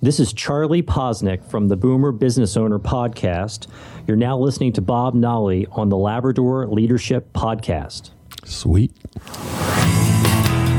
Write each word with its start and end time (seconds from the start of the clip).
This 0.00 0.20
is 0.20 0.32
Charlie 0.32 0.84
Posnick 0.84 1.44
from 1.44 1.66
the 1.66 1.76
Boomer 1.76 2.12
Business 2.12 2.56
Owner 2.56 2.78
Podcast. 2.78 3.66
You're 4.06 4.16
now 4.16 4.38
listening 4.38 4.72
to 4.74 4.80
Bob 4.80 5.12
Nolly 5.12 5.66
on 5.72 5.88
the 5.88 5.96
Labrador 5.96 6.68
Leadership 6.68 7.32
Podcast. 7.32 8.10
Sweet. 8.44 8.92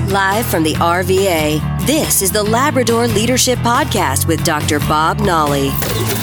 Live 0.07 0.45
from 0.45 0.63
the 0.63 0.73
RVA, 0.75 1.85
this 1.85 2.21
is 2.21 2.31
the 2.31 2.41
Labrador 2.41 3.07
Leadership 3.07 3.59
Podcast 3.59 4.25
with 4.25 4.41
Dr. 4.45 4.79
Bob 4.79 5.19
Nolly. 5.19 5.67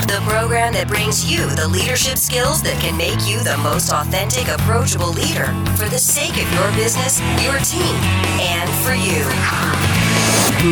The 0.08 0.22
program 0.26 0.72
that 0.72 0.88
brings 0.88 1.30
you 1.30 1.46
the 1.54 1.68
leadership 1.68 2.16
skills 2.16 2.62
that 2.62 2.80
can 2.80 2.96
make 2.96 3.28
you 3.28 3.44
the 3.44 3.58
most 3.58 3.92
authentic, 3.92 4.48
approachable 4.48 5.12
leader 5.12 5.52
for 5.76 5.86
the 5.90 5.98
sake 5.98 6.32
of 6.42 6.50
your 6.54 6.72
business, 6.72 7.20
your 7.44 7.58
team, 7.60 7.94
and 8.40 8.70
for 8.80 8.94
you. 8.94 9.20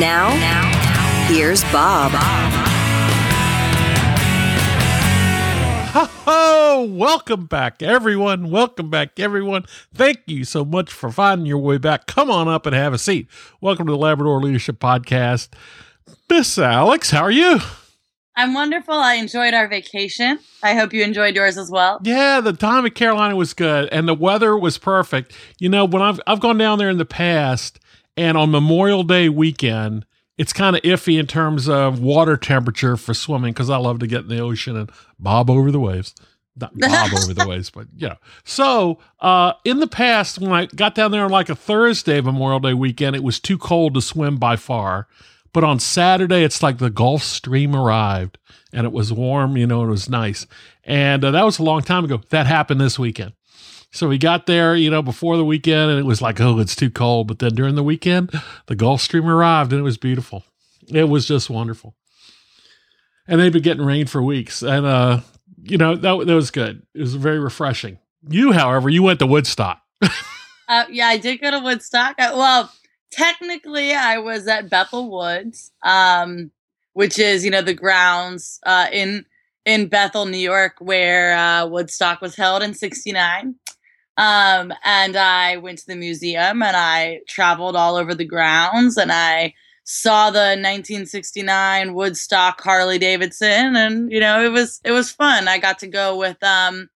Now, 0.01 0.33
now 0.41 0.94
Here's 1.27 1.63
Bob. 1.73 2.13
Oh, 6.27 6.87
welcome 6.91 7.47
back, 7.47 7.83
everyone. 7.83 8.51
Welcome 8.51 8.91
back, 8.91 9.19
everyone. 9.19 9.65
Thank 9.95 10.21
you 10.27 10.45
so 10.45 10.65
much 10.65 10.93
for 10.93 11.11
finding 11.11 11.47
your 11.47 11.59
way 11.59 11.79
back. 11.79 12.07
Come 12.07 12.31
on 12.31 12.49
up 12.49 12.67
and 12.67 12.75
have 12.75 12.93
a 12.93 12.99
seat. 12.99 13.29
Welcome 13.61 13.87
to 13.87 13.93
the 13.93 13.99
Labrador 13.99 14.41
Leadership 14.41 14.79
Podcast. 14.79 15.49
Miss 16.29 16.59
Alex, 16.59 17.11
how 17.11 17.23
are 17.23 17.31
you? 17.31 17.59
I'm 18.37 18.53
wonderful. 18.53 18.95
I 18.95 19.15
enjoyed 19.15 19.55
our 19.55 19.69
vacation. 19.69 20.41
I 20.63 20.75
hope 20.75 20.93
you 20.93 21.03
enjoyed 21.05 21.37
yours 21.37 21.57
as 21.57 21.71
well. 21.71 22.01
Yeah, 22.03 22.41
the 22.41 22.53
time 22.53 22.85
in 22.85 22.93
Carolina 22.93 23.37
was 23.37 23.55
good 23.55 23.89
and 23.93 24.09
the 24.09 24.15
weather 24.15 24.59
was 24.59 24.77
perfect. 24.77 25.33
You 25.59 25.69
know, 25.69 25.85
when 25.85 26.03
I've 26.03 26.21
I've 26.27 26.41
gone 26.41 26.59
down 26.59 26.79
there 26.79 26.91
in 26.91 26.99
the 26.99 27.05
past 27.05 27.79
and 28.17 28.37
on 28.37 28.51
Memorial 28.51 29.05
Day 29.05 29.29
weekend, 29.29 30.05
it's 30.37 30.53
kind 30.53 30.77
of 30.77 30.83
iffy 30.83 31.19
in 31.19 31.27
terms 31.27 31.69
of 31.69 32.01
water 32.01 32.37
temperature 32.37 32.97
for 32.97 33.15
swimming 33.15 33.53
because 33.53 33.71
I 33.71 33.77
love 33.77 34.01
to 34.01 34.07
get 34.07 34.23
in 34.23 34.29
the 34.29 34.41
ocean 34.41 34.77
and 34.77 34.91
bob 35.19 35.51
over 35.51 35.71
the 35.71 35.81
waves. 35.81 36.15
Not 36.57 36.73
bob 36.79 37.11
over 37.15 37.35
the 37.35 37.47
waves, 37.49 37.71
but 37.71 37.87
you 37.97 38.09
know. 38.09 38.17
So 38.45 38.99
uh, 39.21 39.55
in 39.65 39.81
the 39.81 39.87
past, 39.87 40.39
when 40.39 40.53
I 40.53 40.67
got 40.67 40.95
down 40.95 41.11
there 41.11 41.25
on 41.25 41.31
like 41.31 41.49
a 41.49 41.55
Thursday 41.55 42.21
Memorial 42.21 42.61
Day 42.61 42.75
weekend, 42.75 43.17
it 43.17 43.25
was 43.25 43.41
too 43.41 43.59
cold 43.59 43.95
to 43.95 44.01
swim 44.01 44.37
by 44.37 44.57
far. 44.57 45.09
But 45.53 45.63
on 45.65 45.79
Saturday, 45.79 46.43
it's 46.43 46.63
like 46.63 46.79
the 46.79 46.91
Gulf 46.91 47.23
Stream 47.23 47.77
arrived 47.77 48.39
and 48.73 48.85
it 48.85 48.93
was 48.93 49.13
warm, 49.13 49.57
you 49.57 49.69
know, 49.69 49.85
it 49.85 49.89
was 49.89 50.11
nice. 50.11 50.47
And 50.83 51.25
uh, 51.25 51.31
that 51.31 51.45
was 51.45 51.61
a 51.61 51.63
long 51.63 51.83
time 51.83 52.05
ago. 52.05 52.21
That 52.31 52.47
happened 52.47 52.81
this 52.81 52.99
weekend. 52.99 53.35
So 53.95 54.09
we 54.09 54.19
got 54.19 54.47
there, 54.47 54.75
you 54.75 54.91
know, 54.91 55.03
before 55.03 55.37
the 55.37 55.45
weekend 55.45 55.93
and 55.93 56.01
it 56.01 56.05
was 56.05 56.21
like, 56.21 56.41
oh, 56.41 56.59
it's 56.59 56.75
too 56.75 56.91
cold. 56.91 57.29
But 57.29 57.39
then 57.39 57.55
during 57.55 57.77
the 57.77 57.83
weekend, 57.85 58.33
the 58.67 58.75
Gulf 58.75 59.01
Stream 59.01 59.29
arrived 59.29 59.73
and 59.73 59.79
it 59.79 59.85
was 59.85 59.99
beautiful. 59.99 60.43
It 60.89 61.05
was 61.05 61.29
just 61.29 61.49
wonderful. 61.49 61.95
And 63.29 63.41
they've 63.41 63.53
been 63.53 63.63
getting 63.63 63.85
rain 63.85 64.09
for 64.09 64.21
weeks. 64.21 64.63
And, 64.63 64.85
uh, 64.85 65.21
you 65.63 65.79
know, 65.79 65.95
that, 65.95 66.27
that 66.27 66.35
was 66.35 66.51
good. 66.51 66.83
It 66.93 67.03
was 67.03 67.15
very 67.15 67.39
refreshing. 67.39 67.99
You, 68.29 68.51
however, 68.51 68.89
you 68.89 69.05
went 69.05 69.21
to 69.21 69.27
Woodstock. 69.27 69.81
uh, 70.03 70.87
yeah, 70.91 71.07
I 71.07 71.17
did 71.17 71.41
go 71.41 71.53
to 71.53 71.61
Woodstock. 71.61 72.17
Uh, 72.19 72.33
well, 72.35 72.73
technically, 73.13 73.95
I 73.95 74.19
was 74.19 74.49
at 74.49 74.69
Bethel 74.69 75.09
Woods, 75.09 75.71
um, 75.85 76.51
which 76.95 77.21
is, 77.21 77.45
you 77.45 77.51
know, 77.53 77.63
the 77.63 77.75
grounds 77.75 78.59
uh, 78.67 78.89
in 78.93 79.25
in 79.65 79.87
Bethel, 79.87 80.27
New 80.27 80.37
York, 80.37 80.75
where 80.81 81.39
uh, 81.39 81.67
Woodstock 81.67 82.21
was 82.21 82.35
held 82.35 82.63
in 82.63 82.75
'69. 82.75 83.55
Um, 84.17 84.73
and 84.85 85.17
I 85.17 85.57
went 85.57 85.79
to 85.79 85.87
the 85.87 85.97
museum 85.97 86.63
and 86.63 86.77
I 86.77 87.21
traveled 87.27 87.75
all 87.75 87.97
over 87.97 88.15
the 88.15 88.25
grounds 88.25 88.97
and 88.97 89.11
I 89.11 89.55
saw 89.83 90.31
the 90.31 90.57
1969 90.57 91.95
Woodstock 91.95 92.61
Harley 92.63 92.99
Davidson 92.99 93.77
and 93.77 94.11
you 94.11 94.19
know 94.19 94.43
it 94.43 94.51
was 94.51 94.81
it 94.85 94.93
was 94.93 95.11
fun. 95.11 95.49
I 95.49 95.59
got 95.59 95.81
to 95.81 95.89
go 95.89 96.17
with 96.17 96.43
um 96.43 96.89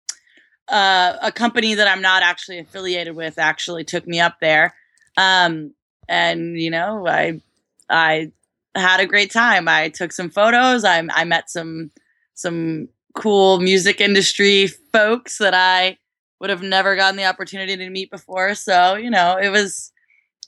uh, 0.69 1.17
a 1.23 1.33
company 1.33 1.75
that 1.75 1.89
I'm 1.89 2.03
not 2.03 2.23
actually 2.23 2.59
affiliated 2.59 3.17
with 3.17 3.39
actually 3.39 3.84
took 3.84 4.07
me 4.07 4.21
up 4.21 4.37
there. 4.41 4.75
Um 5.17 5.75
and 6.09 6.59
you 6.59 6.71
know 6.71 7.07
I 7.07 7.41
I 7.91 8.31
had 8.75 9.01
a 9.01 9.07
great 9.07 9.33
time. 9.33 9.69
I 9.69 9.89
took 9.89 10.12
some 10.12 10.31
photos. 10.31 10.84
I 10.84 11.03
I 11.12 11.25
met 11.25 11.51
some 11.51 11.91
some 12.34 12.89
cool 13.15 13.61
music 13.61 14.01
industry 14.01 14.69
folks 14.69 15.39
that 15.39 15.53
I 15.53 15.99
would 16.41 16.50
have 16.50 16.62
never 16.62 16.97
gotten 16.97 17.16
the 17.16 17.25
opportunity 17.25 17.76
to 17.76 17.91
meet 17.91 18.10
before. 18.10 18.54
So, 18.54 18.94
you 18.94 19.10
know, 19.10 19.38
it 19.41 19.49
was 19.50 19.93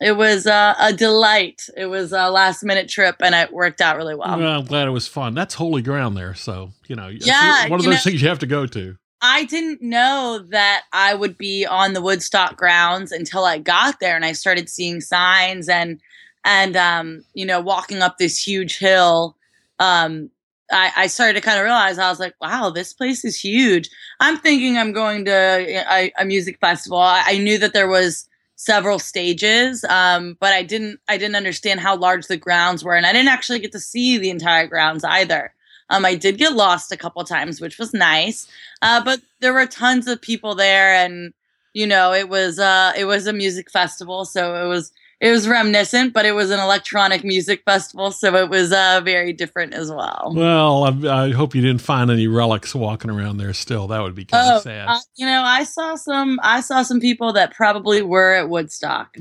it 0.01 0.17
was 0.17 0.47
uh, 0.47 0.75
a 0.81 0.93
delight. 0.93 1.63
It 1.77 1.87
was 1.87 2.13
a 2.13 2.31
last 2.31 2.65
minute 2.65 2.89
trip 2.89 3.17
and 3.21 3.35
it 3.35 3.53
worked 3.53 3.81
out 3.81 3.97
really 3.97 4.15
well. 4.15 4.39
well. 4.39 4.61
I'm 4.61 4.65
glad 4.65 4.89
it 4.89 4.93
was 4.93 5.07
fun. 5.07 5.35
That's 5.35 5.55
holy 5.55 5.83
ground 5.83 6.17
there. 6.17 6.35
So, 6.35 6.73
you 6.87 6.97
know, 6.97 7.09
yeah, 7.09 7.69
one 7.69 7.81
of 7.81 7.85
those 7.85 7.97
know, 7.97 8.01
things 8.01 8.23
you 8.23 8.29
have 8.29 8.39
to 8.39 8.47
go 8.47 8.67
to. 8.67 8.97
I 9.21 9.45
didn't 9.45 9.83
know 9.83 10.43
that 10.49 10.85
I 10.95 11.13
would 11.15 11.37
be 11.37 11.67
on 11.67 11.93
the 11.93 12.01
Woodstock 12.01 12.57
grounds 12.57 13.13
until 13.13 13.45
I 13.45 13.59
got 13.59 14.01
there 14.01 14.17
and 14.17 14.25
I 14.25 14.33
started 14.33 14.71
seeing 14.71 15.03
signs 15.03 15.69
and 15.69 16.01
and 16.43 16.75
um, 16.75 17.25
you 17.35 17.45
know, 17.45 17.61
walking 17.61 18.01
up 18.01 18.17
this 18.17 18.43
huge 18.43 18.79
hill 18.79 19.37
um, 19.79 20.31
I, 20.71 20.93
I 20.97 21.07
started 21.07 21.35
to 21.35 21.41
kind 21.41 21.59
of 21.59 21.65
realize 21.65 21.99
I 21.99 22.11
was 22.11 22.21
like, 22.21 22.35
wow, 22.41 22.71
this 22.71 22.93
place 22.93 23.25
is 23.25 23.39
huge. 23.39 23.91
I'm 24.21 24.39
thinking 24.39 24.77
I'm 24.77 24.93
going 24.93 25.25
to 25.25 25.85
a, 25.91 26.13
a 26.19 26.25
music 26.25 26.59
festival. 26.61 26.99
I, 26.99 27.23
I, 27.27 27.39
knew 27.39 27.59
that 27.59 27.73
there 27.73 27.89
was 27.89 28.29
several 28.57 28.99
stages, 28.99 29.85
um, 29.85 30.37
but 30.39 30.53
I 30.53 30.63
didn't 30.63 31.01
I 31.09 31.17
didn't 31.17 31.37
understand 31.37 31.81
how 31.81 31.97
large 31.97 32.27
the 32.27 32.37
grounds 32.37 32.85
were, 32.85 32.95
and 32.95 33.07
I 33.07 33.13
didn't 33.13 33.29
actually 33.29 33.59
get 33.59 33.73
to 33.73 33.81
see 33.81 34.19
the 34.19 34.31
entire 34.31 34.67
grounds 34.67 35.03
either. 35.03 35.55
Um, 35.89 36.05
I 36.05 36.15
did 36.15 36.39
get 36.39 36.53
lost 36.53 36.93
a 36.93 36.97
couple 36.97 37.25
times, 37.25 37.61
which 37.61 37.79
was 37.79 37.93
nice, 37.93 38.47
uh, 38.83 39.03
but 39.03 39.21
there 39.41 39.53
were 39.53 39.67
tons 39.67 40.07
of 40.07 40.21
people 40.21 40.55
there, 40.55 40.95
and 40.95 41.33
you 41.73 41.87
know 41.87 42.13
it 42.13 42.29
was 42.29 42.59
uh, 42.59 42.93
it 42.97 43.07
was 43.07 43.27
a 43.27 43.33
music 43.33 43.71
festival, 43.71 44.25
so 44.25 44.63
it 44.63 44.69
was 44.69 44.93
it 45.21 45.31
was 45.31 45.47
reminiscent, 45.47 46.15
but 46.15 46.25
it 46.25 46.33
was 46.33 46.51
an 46.51 46.59
electronic 46.59 47.23
music 47.23 47.63
festival, 47.67 48.11
so 48.11 48.35
it 48.37 48.49
was 48.49 48.73
uh, 48.73 49.03
very 49.05 49.35
different 49.35 49.75
as 49.75 49.93
well. 49.93 50.33
Well, 50.35 50.85
I, 50.85 51.25
I, 51.27 51.31
hope 51.33 51.55
you 51.55 51.61
didn't 51.61 51.83
find 51.83 52.11
any 52.11 52.27
relics 52.27 52.75
walking 52.75 53.11
around 53.11 53.37
there. 53.37 53.53
Still, 53.53 53.87
that 53.89 54.01
would 54.01 54.15
be 54.15 54.25
kind 54.25 54.49
oh, 54.51 54.57
of 54.57 54.63
sad. 54.63 54.89
Uh, 54.89 54.99
you 55.17 55.27
know, 55.27 55.43
I 55.43 55.65
saw 55.65 55.95
some. 55.97 56.41
I 56.43 56.63
saw 56.63 56.83
some 56.83 57.01
people 57.01 57.35
that 57.35 57.53
probably 57.55 58.01
were 58.01 58.35
at 58.35 58.49
Woodstock. 58.49 59.15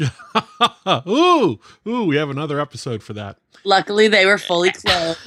ooh, 1.07 1.59
ooh, 1.85 2.05
we 2.05 2.15
have 2.15 2.29
another 2.29 2.61
episode 2.61 3.03
for 3.03 3.11
that. 3.13 3.37
Luckily, 3.65 4.07
they 4.07 4.25
were 4.25 4.37
fully 4.37 4.71
clothed. 4.71 5.19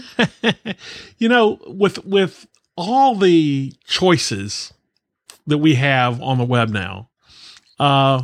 you 1.19 1.29
know, 1.29 1.59
with 1.67 2.03
with 2.07 2.47
all 2.79 3.15
the 3.15 3.75
choices 3.85 4.73
that 5.47 5.59
we 5.59 5.75
have 5.75 6.23
on 6.23 6.39
the 6.39 6.45
web 6.45 6.71
now, 6.71 7.11
uh, 7.79 8.23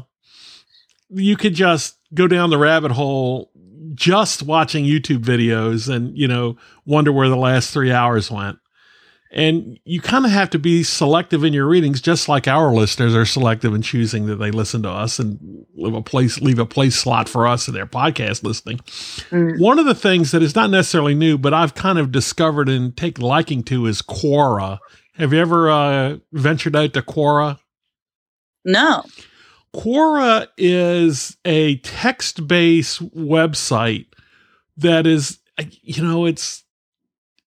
you 1.10 1.37
could 1.37 1.53
just 1.53 1.97
go 2.14 2.26
down 2.26 2.50
the 2.50 2.58
rabbit 2.58 2.92
hole 2.92 3.50
just 3.94 4.42
watching 4.42 4.84
YouTube 4.84 5.24
videos 5.24 5.92
and, 5.92 6.16
you 6.16 6.28
know, 6.28 6.56
wonder 6.84 7.12
where 7.12 7.28
the 7.28 7.36
last 7.36 7.72
three 7.72 7.92
hours 7.92 8.30
went. 8.30 8.58
And 9.30 9.78
you 9.84 10.00
kind 10.00 10.24
of 10.24 10.30
have 10.30 10.48
to 10.50 10.58
be 10.58 10.82
selective 10.82 11.44
in 11.44 11.52
your 11.52 11.66
readings, 11.66 12.00
just 12.00 12.30
like 12.30 12.48
our 12.48 12.72
listeners 12.72 13.14
are 13.14 13.26
selective 13.26 13.74
in 13.74 13.82
choosing 13.82 14.24
that 14.26 14.36
they 14.36 14.50
listen 14.50 14.82
to 14.84 14.88
us 14.88 15.19
and 15.19 15.66
leave 15.74 15.94
a 15.94 16.00
place, 16.00 16.41
leave 16.41 16.58
a 16.58 16.64
place 16.64 16.96
slot 16.96 17.28
for 17.28 17.46
us 17.46 17.69
in 17.69 17.74
their 17.74 17.86
podcast 17.86 18.42
listening. 18.42 18.78
Mm. 19.30 19.60
One 19.60 19.78
of 19.78 19.84
the 19.84 19.94
things 19.94 20.30
that 20.30 20.42
is 20.42 20.54
not 20.54 20.70
necessarily 20.70 21.14
new, 21.14 21.36
but 21.36 21.52
I've 21.52 21.75
kind 21.75 21.98
of 21.98 22.10
discovered 22.10 22.70
and 22.70 22.96
take 22.96 23.19
liking 23.19 23.62
to 23.64 23.84
is 23.84 24.00
Quora. 24.00 24.78
Have 25.16 25.34
you 25.34 25.40
ever 25.40 25.70
uh, 25.70 26.16
ventured 26.32 26.75
out 26.75 26.94
to 26.94 27.02
Quora? 27.02 27.58
No. 28.64 29.02
Quora 29.78 30.48
is 30.56 31.36
a 31.44 31.76
text 31.76 32.48
based 32.48 33.00
website 33.16 34.06
that 34.76 35.06
is, 35.06 35.38
you 35.82 36.02
know, 36.02 36.26
it's 36.26 36.64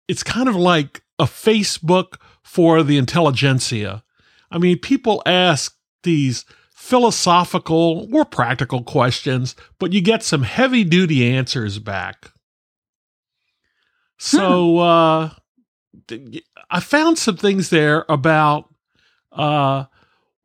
it's 0.06 0.22
kind 0.22 0.48
of 0.48 0.54
like 0.54 1.02
a 1.18 1.24
Facebook 1.24 2.20
for 2.44 2.84
the 2.84 2.98
intelligentsia. 2.98 4.04
I 4.48 4.58
mean, 4.58 4.78
people 4.78 5.24
ask 5.26 5.76
these 6.04 6.44
philosophical 6.72 8.08
or 8.12 8.24
practical 8.24 8.84
questions, 8.84 9.56
but 9.80 9.92
you 9.92 10.00
get 10.00 10.22
some 10.22 10.42
heavy 10.42 10.84
duty 10.84 11.28
answers 11.28 11.80
back. 11.80 12.30
So 14.18 14.78
uh, 14.78 15.30
I 16.70 16.80
found 16.80 17.18
some 17.18 17.36
things 17.36 17.70
there 17.70 18.04
about 18.08 18.72
uh, 19.32 19.86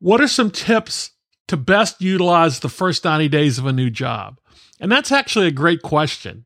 what 0.00 0.20
are 0.20 0.28
some 0.28 0.50
tips 0.50 1.12
to 1.48 1.56
best 1.56 2.00
utilize 2.00 2.60
the 2.60 2.68
first 2.68 3.04
90 3.04 3.28
days 3.28 3.58
of 3.58 3.66
a 3.66 3.72
new 3.72 3.90
job? 3.90 4.38
And 4.80 4.90
that's 4.90 5.12
actually 5.12 5.46
a 5.46 5.52
great 5.52 5.82
question. 5.82 6.44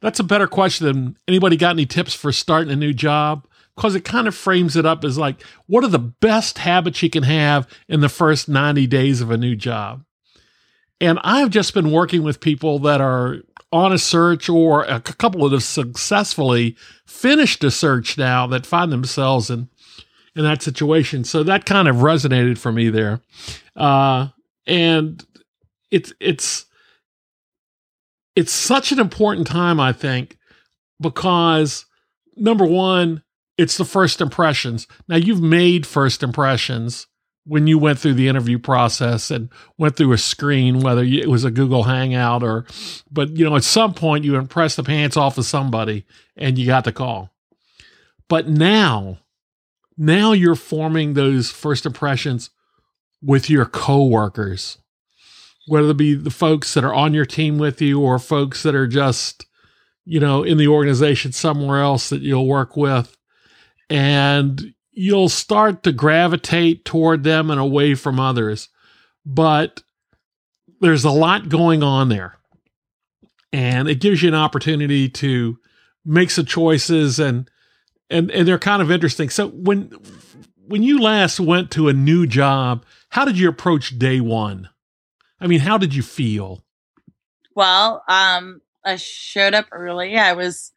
That's 0.00 0.20
a 0.20 0.24
better 0.24 0.46
question 0.46 0.86
than 0.86 1.18
anybody 1.28 1.56
got 1.56 1.70
any 1.70 1.86
tips 1.86 2.14
for 2.14 2.32
starting 2.32 2.72
a 2.72 2.76
new 2.76 2.92
job? 2.92 3.46
Because 3.76 3.94
it 3.94 4.04
kind 4.04 4.28
of 4.28 4.34
frames 4.34 4.76
it 4.76 4.84
up 4.84 5.04
as 5.04 5.16
like, 5.16 5.42
what 5.66 5.84
are 5.84 5.88
the 5.88 5.98
best 5.98 6.58
habits 6.58 7.02
you 7.02 7.08
can 7.08 7.22
have 7.22 7.66
in 7.88 8.00
the 8.00 8.08
first 8.08 8.48
90 8.48 8.86
days 8.86 9.20
of 9.20 9.30
a 9.30 9.38
new 9.38 9.56
job? 9.56 10.04
And 11.00 11.18
I've 11.24 11.50
just 11.50 11.72
been 11.74 11.90
working 11.90 12.22
with 12.22 12.40
people 12.40 12.78
that 12.80 13.00
are 13.00 13.38
on 13.72 13.92
a 13.92 13.98
search 13.98 14.48
or 14.48 14.84
a 14.84 15.00
couple 15.00 15.48
that 15.48 15.54
have 15.54 15.62
successfully 15.62 16.76
finished 17.06 17.64
a 17.64 17.70
search 17.70 18.18
now 18.18 18.46
that 18.46 18.66
find 18.66 18.92
themselves 18.92 19.50
in 19.50 19.68
in 20.34 20.44
that 20.44 20.62
situation. 20.62 21.24
So 21.24 21.42
that 21.42 21.66
kind 21.66 21.88
of 21.88 21.96
resonated 21.96 22.58
for 22.58 22.72
me 22.72 22.88
there. 22.88 23.20
Uh, 23.76 24.28
and 24.66 25.24
it's 25.90 26.12
it's 26.20 26.66
it's 28.34 28.52
such 28.52 28.92
an 28.92 28.98
important 28.98 29.46
time, 29.46 29.78
I 29.78 29.92
think, 29.92 30.38
because 31.00 31.84
number 32.36 32.64
one, 32.64 33.22
it's 33.58 33.76
the 33.76 33.84
first 33.84 34.20
impressions. 34.20 34.86
Now 35.08 35.16
you've 35.16 35.42
made 35.42 35.86
first 35.86 36.22
impressions 36.22 37.06
when 37.44 37.66
you 37.66 37.76
went 37.76 37.98
through 37.98 38.14
the 38.14 38.28
interview 38.28 38.58
process 38.58 39.30
and 39.30 39.48
went 39.76 39.96
through 39.96 40.12
a 40.12 40.18
screen, 40.18 40.80
whether 40.80 41.02
it 41.02 41.28
was 41.28 41.44
a 41.44 41.50
Google 41.50 41.82
Hangout 41.82 42.42
or, 42.42 42.64
but 43.10 43.36
you 43.36 43.44
know, 43.44 43.56
at 43.56 43.64
some 43.64 43.94
point 43.94 44.24
you 44.24 44.36
impressed 44.36 44.76
the 44.76 44.84
pants 44.84 45.16
off 45.16 45.38
of 45.38 45.44
somebody 45.44 46.06
and 46.36 46.56
you 46.56 46.66
got 46.66 46.84
the 46.84 46.92
call. 46.92 47.30
But 48.28 48.48
now, 48.48 49.18
now 50.02 50.32
you're 50.32 50.56
forming 50.56 51.14
those 51.14 51.52
first 51.52 51.86
impressions 51.86 52.50
with 53.22 53.48
your 53.48 53.64
coworkers, 53.64 54.78
whether 55.68 55.90
it 55.90 55.96
be 55.96 56.14
the 56.14 56.28
folks 56.28 56.74
that 56.74 56.82
are 56.82 56.92
on 56.92 57.14
your 57.14 57.24
team 57.24 57.56
with 57.56 57.80
you 57.80 58.00
or 58.00 58.18
folks 58.18 58.64
that 58.64 58.74
are 58.74 58.88
just, 58.88 59.46
you 60.04 60.18
know, 60.18 60.42
in 60.42 60.58
the 60.58 60.66
organization 60.66 61.30
somewhere 61.30 61.80
else 61.80 62.08
that 62.08 62.20
you'll 62.20 62.48
work 62.48 62.76
with. 62.76 63.16
And 63.88 64.74
you'll 64.90 65.28
start 65.28 65.84
to 65.84 65.92
gravitate 65.92 66.84
toward 66.84 67.22
them 67.22 67.48
and 67.48 67.60
away 67.60 67.94
from 67.94 68.18
others. 68.18 68.70
But 69.24 69.84
there's 70.80 71.04
a 71.04 71.10
lot 71.12 71.48
going 71.48 71.84
on 71.84 72.08
there. 72.08 72.38
And 73.52 73.86
it 73.86 74.00
gives 74.00 74.20
you 74.20 74.30
an 74.30 74.34
opportunity 74.34 75.08
to 75.10 75.58
make 76.04 76.30
some 76.30 76.46
choices 76.46 77.20
and 77.20 77.48
and 78.12 78.30
and 78.30 78.46
they're 78.46 78.58
kind 78.58 78.82
of 78.82 78.90
interesting. 78.90 79.30
So 79.30 79.48
when 79.48 79.92
when 80.66 80.82
you 80.82 81.00
last 81.00 81.40
went 81.40 81.70
to 81.72 81.88
a 81.88 81.92
new 81.92 82.26
job, 82.26 82.84
how 83.10 83.24
did 83.24 83.38
you 83.38 83.48
approach 83.48 83.98
day 83.98 84.20
1? 84.20 84.68
I 85.40 85.46
mean, 85.46 85.60
how 85.60 85.76
did 85.78 85.94
you 85.94 86.02
feel? 86.02 86.62
Well, 87.54 88.02
um 88.08 88.60
I 88.84 88.96
showed 88.96 89.54
up 89.54 89.66
early. 89.72 90.16
I 90.16 90.32
was 90.32 90.72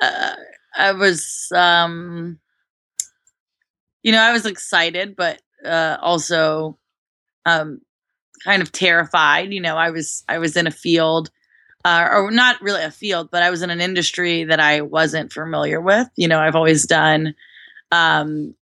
uh, 0.00 0.34
I 0.76 0.92
was 0.92 1.48
um 1.54 2.38
you 4.02 4.12
know, 4.12 4.20
I 4.20 4.32
was 4.32 4.46
excited, 4.46 5.16
but 5.16 5.40
uh, 5.64 5.96
also 6.00 6.78
um, 7.46 7.80
kind 8.44 8.62
of 8.62 8.72
terrified. 8.72 9.52
You 9.52 9.60
know, 9.60 9.76
I 9.76 9.90
was 9.90 10.24
I 10.28 10.38
was 10.38 10.56
in 10.56 10.66
a 10.66 10.72
field, 10.72 11.30
uh, 11.84 12.08
or 12.12 12.30
not 12.30 12.60
really 12.60 12.82
a 12.82 12.90
field, 12.90 13.30
but 13.30 13.42
I 13.42 13.50
was 13.50 13.62
in 13.62 13.70
an 13.70 13.80
industry 13.80 14.44
that 14.44 14.60
I 14.60 14.82
wasn't 14.82 15.32
familiar 15.32 15.80
with. 15.80 16.08
You 16.16 16.28
know, 16.28 16.38
I've 16.38 16.54
always 16.56 16.86
done 16.86 17.34
um, 17.90 18.54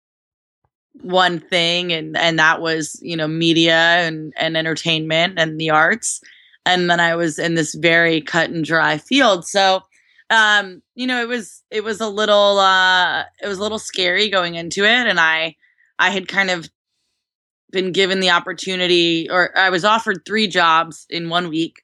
one 1.01 1.39
thing, 1.39 1.92
and 1.92 2.18
and 2.18 2.39
that 2.39 2.62
was 2.62 3.00
you 3.01 3.18
know 3.18 3.27
media 3.27 3.77
and 3.77 4.33
and 4.38 4.56
entertainment 4.56 5.38
and 5.38 5.60
the 5.60 5.69
arts, 5.71 6.21
and 6.66 6.89
then 6.89 7.00
I 7.00 7.16
was 7.16 7.39
in 7.39 7.56
this 7.56 7.75
very 7.75 8.21
cut 8.21 8.50
and 8.50 8.63
dry 8.63 8.98
field. 8.98 9.45
So 9.45 9.83
um, 10.30 10.81
you 10.95 11.07
know, 11.07 11.22
it 11.22 11.27
was 11.27 11.63
it 11.72 11.83
was 11.83 12.01
a 12.01 12.07
little 12.07 12.60
uh 12.60 13.24
it 13.42 13.48
was 13.48 13.57
a 13.57 13.62
little 13.62 13.80
scary 13.80 14.30
going 14.30 14.56
into 14.56 14.83
it 14.83 15.07
and 15.07 15.19
I 15.19 15.56
I 15.98 16.12
had 16.12 16.27
kind 16.27 16.50
of 16.50 16.69
been 17.72 17.92
given 17.92 18.19
the 18.19 18.30
opportunity 18.30 19.30
or 19.30 19.56
I 19.57 19.69
was 19.69 19.86
offered 19.86 20.25
3 20.25 20.48
jobs 20.48 21.06
in 21.10 21.30
1 21.30 21.50
week. 21.50 21.83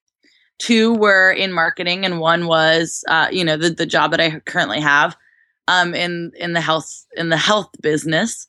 Two 0.59 0.93
were 0.93 1.31
in 1.31 1.51
marketing 1.51 2.05
and 2.05 2.19
one 2.19 2.47
was 2.47 3.03
uh 3.07 3.27
you 3.31 3.43
know, 3.43 3.57
the 3.57 3.69
the 3.69 3.85
job 3.85 4.11
that 4.11 4.21
I 4.21 4.39
currently 4.41 4.81
have 4.81 5.15
um 5.67 5.93
in 5.93 6.31
in 6.39 6.53
the 6.53 6.61
health 6.61 7.05
in 7.17 7.29
the 7.29 7.37
health 7.37 7.69
business. 7.81 8.47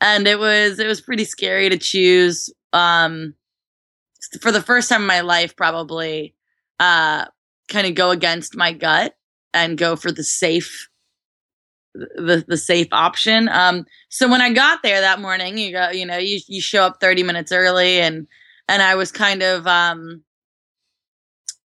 And 0.00 0.26
it 0.26 0.38
was 0.38 0.78
it 0.78 0.86
was 0.86 1.00
pretty 1.00 1.24
scary 1.24 1.68
to 1.68 1.78
choose 1.78 2.50
um 2.72 3.34
for 4.40 4.52
the 4.52 4.62
first 4.62 4.88
time 4.88 5.02
in 5.02 5.06
my 5.06 5.20
life 5.20 5.56
probably 5.56 6.34
uh 6.80 7.24
kind 7.68 7.86
of 7.86 7.94
go 7.94 8.10
against 8.10 8.56
my 8.56 8.72
gut 8.72 9.16
and 9.54 9.78
go 9.78 9.96
for 9.96 10.12
the 10.12 10.24
safe 10.24 10.88
the 11.96 12.44
the 12.46 12.56
safe 12.56 12.88
option. 12.92 13.48
Um, 13.48 13.86
so 14.08 14.28
when 14.28 14.40
I 14.40 14.52
got 14.52 14.82
there 14.82 15.00
that 15.00 15.20
morning, 15.20 15.58
you 15.58 15.72
go, 15.72 15.90
you 15.90 16.06
know, 16.06 16.18
you 16.18 16.40
you 16.46 16.60
show 16.60 16.82
up 16.82 16.98
30 17.00 17.22
minutes 17.22 17.52
early 17.52 18.00
and 18.00 18.26
and 18.68 18.82
I 18.82 18.94
was 18.94 19.10
kind 19.12 19.42
of 19.42 19.66
um 19.66 20.22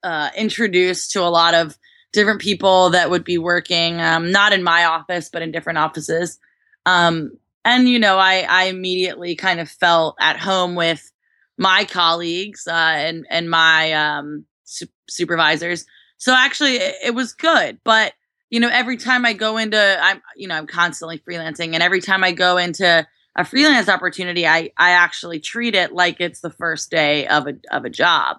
uh 0.04 0.30
introduced 0.36 1.12
to 1.12 1.22
a 1.22 1.30
lot 1.30 1.54
of 1.54 1.78
different 2.12 2.42
people 2.42 2.92
that 2.92 3.10
would 3.10 3.24
be 3.24 3.38
working 3.38 4.00
um 4.02 4.32
not 4.32 4.54
in 4.54 4.64
my 4.64 4.86
office 4.86 5.30
but 5.32 5.42
in 5.42 5.52
different 5.52 5.80
offices. 5.80 6.40
Um 6.86 7.32
and 7.66 7.88
you 7.88 8.00
know, 8.00 8.18
I 8.18 8.46
I 8.50 8.64
immediately 8.66 9.36
kind 9.36 9.60
of 9.60 9.70
felt 9.70 10.16
at 10.20 10.40
home 10.40 10.76
with 10.76 11.12
my 11.58 11.86
colleagues 11.86 12.68
uh 12.68 12.74
and 12.74 13.26
and 13.30 13.50
my 13.50 13.94
um 13.94 14.46
su- 14.64 14.88
supervisors 15.10 15.86
so 16.24 16.34
actually, 16.34 16.78
it, 16.78 16.96
it 17.04 17.12
was 17.14 17.34
good. 17.34 17.80
But 17.84 18.14
you 18.50 18.62
know, 18.62 18.70
every 18.72 18.96
time 18.96 19.26
I 19.26 19.34
go 19.34 19.58
into, 19.58 19.78
I'm 19.78 20.22
you 20.38 20.48
know, 20.48 20.56
I'm 20.56 20.68
constantly 20.68 21.20
freelancing, 21.20 21.74
and 21.74 21.84
every 21.84 22.00
time 22.00 22.24
I 22.24 22.32
go 22.32 22.56
into 22.56 23.06
a 23.36 23.44
freelance 23.44 23.90
opportunity, 23.90 24.48
I 24.48 24.72
I 24.78 24.92
actually 24.92 25.42
treat 25.42 25.76
it 25.76 25.92
like 25.92 26.22
it's 26.22 26.40
the 26.40 26.50
first 26.50 26.90
day 26.90 27.28
of 27.28 27.48
a 27.48 27.56
of 27.72 27.84
a 27.84 27.90
job. 27.90 28.38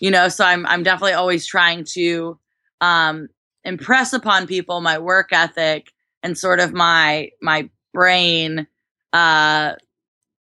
You 0.00 0.10
know, 0.10 0.28
so 0.28 0.44
I'm 0.44 0.66
I'm 0.66 0.82
definitely 0.82 1.12
always 1.12 1.46
trying 1.46 1.84
to 1.92 2.38
um, 2.80 3.28
impress 3.64 4.12
upon 4.12 4.46
people 4.46 4.80
my 4.80 4.98
work 4.98 5.28
ethic 5.32 5.92
and 6.22 6.36
sort 6.36 6.60
of 6.60 6.72
my 6.72 7.30
my 7.40 7.68
brain 7.92 8.66
uh, 9.12 9.74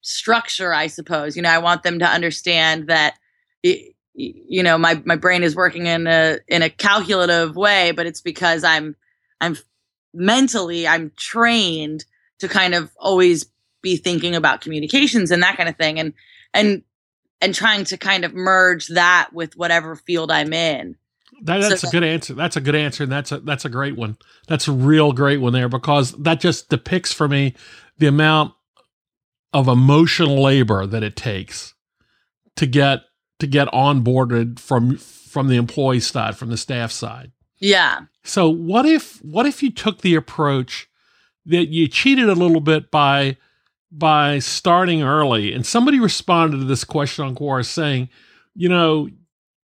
structure, 0.02 0.74
I 0.74 0.88
suppose. 0.88 1.36
You 1.36 1.44
know, 1.44 1.50
I 1.50 1.60
want 1.60 1.84
them 1.84 2.00
to 2.00 2.06
understand 2.06 2.88
that 2.88 3.16
it, 3.62 3.94
you 4.16 4.62
know 4.62 4.78
my 4.78 5.02
my 5.06 5.16
brain 5.16 5.44
is 5.44 5.56
working 5.56 5.88
in 5.88 6.08
a 6.08 6.38
in 6.48 6.62
a 6.62 6.70
calculative 6.70 7.56
way 7.56 7.92
but 7.92 8.06
it's 8.06 8.22
because 8.22 8.64
i'm 8.64 8.96
i'm 9.42 9.58
mentally 10.14 10.88
i'm 10.88 11.12
trained 11.18 12.06
to 12.40 12.48
kind 12.48 12.76
of 12.76 12.92
always 12.98 13.46
be 13.82 13.96
thinking 13.98 14.36
about 14.36 14.62
communications 14.62 15.32
and 15.32 15.42
that 15.42 15.58
kind 15.58 15.68
of 15.68 15.76
thing 15.76 16.00
and 16.00 16.14
and 16.54 16.84
and 17.44 17.54
trying 17.54 17.84
to 17.84 17.98
kind 17.98 18.26
of 18.26 18.34
merge 18.34 18.88
that 18.88 19.30
with 19.34 19.56
whatever 19.56 19.96
field 19.96 20.32
i'm 20.32 20.54
in 20.54 20.96
that, 21.42 21.60
that's 21.60 21.82
so, 21.82 21.88
a 21.88 21.92
good 21.92 22.04
answer 22.04 22.34
that's 22.34 22.56
a 22.56 22.62
good 22.62 22.76
answer 22.76 23.04
and 23.04 23.12
that's 23.12 23.32
a 23.32 23.40
that's 23.40 23.66
a 23.66 23.70
great 23.70 23.96
one 23.96 24.18
that's 24.48 24.68
a 24.68 24.72
real 24.72 25.12
great 25.12 25.42
one 25.42 25.54
there 25.54 25.70
because 25.70 26.12
that 26.14 26.40
just 26.40 26.70
depicts 26.70 27.12
for 27.12 27.28
me 27.28 27.54
the 27.98 28.08
amount 28.08 28.54
of 29.54 29.68
emotional 29.68 30.42
labor 30.42 30.86
that 30.86 31.04
it 31.04 31.16
takes 31.16 31.74
to 32.56 32.66
get 32.66 33.02
to 33.40 33.48
get 33.48 33.68
onboarded 33.70 34.60
from 34.60 34.98
from 34.98 35.48
the 35.48 35.56
employee 35.56 36.00
side, 36.00 36.38
from 36.38 36.50
the 36.50 36.58
staff 36.58 36.92
side. 36.92 37.32
Yeah. 37.60 38.02
So 38.24 38.50
what 38.50 38.86
if 38.86 39.24
what 39.24 39.46
if 39.46 39.64
you 39.64 39.72
took 39.72 40.02
the 40.02 40.16
approach 40.16 40.90
that 41.46 41.68
you 41.68 41.88
cheated 41.88 42.30
a 42.30 42.36
little 42.36 42.62
bit 42.62 42.90
by 42.92 43.38
by 43.96 44.40
starting 44.40 45.04
early 45.04 45.54
and 45.54 45.66
somebody 45.66 46.00
responded 46.00 46.58
to 46.58 46.66
this 46.66 46.84
question 46.84 47.26
on 47.26 47.36
Quora 47.36 47.64
saying, 47.64 48.10
you 48.56 48.68
know, 48.68 49.08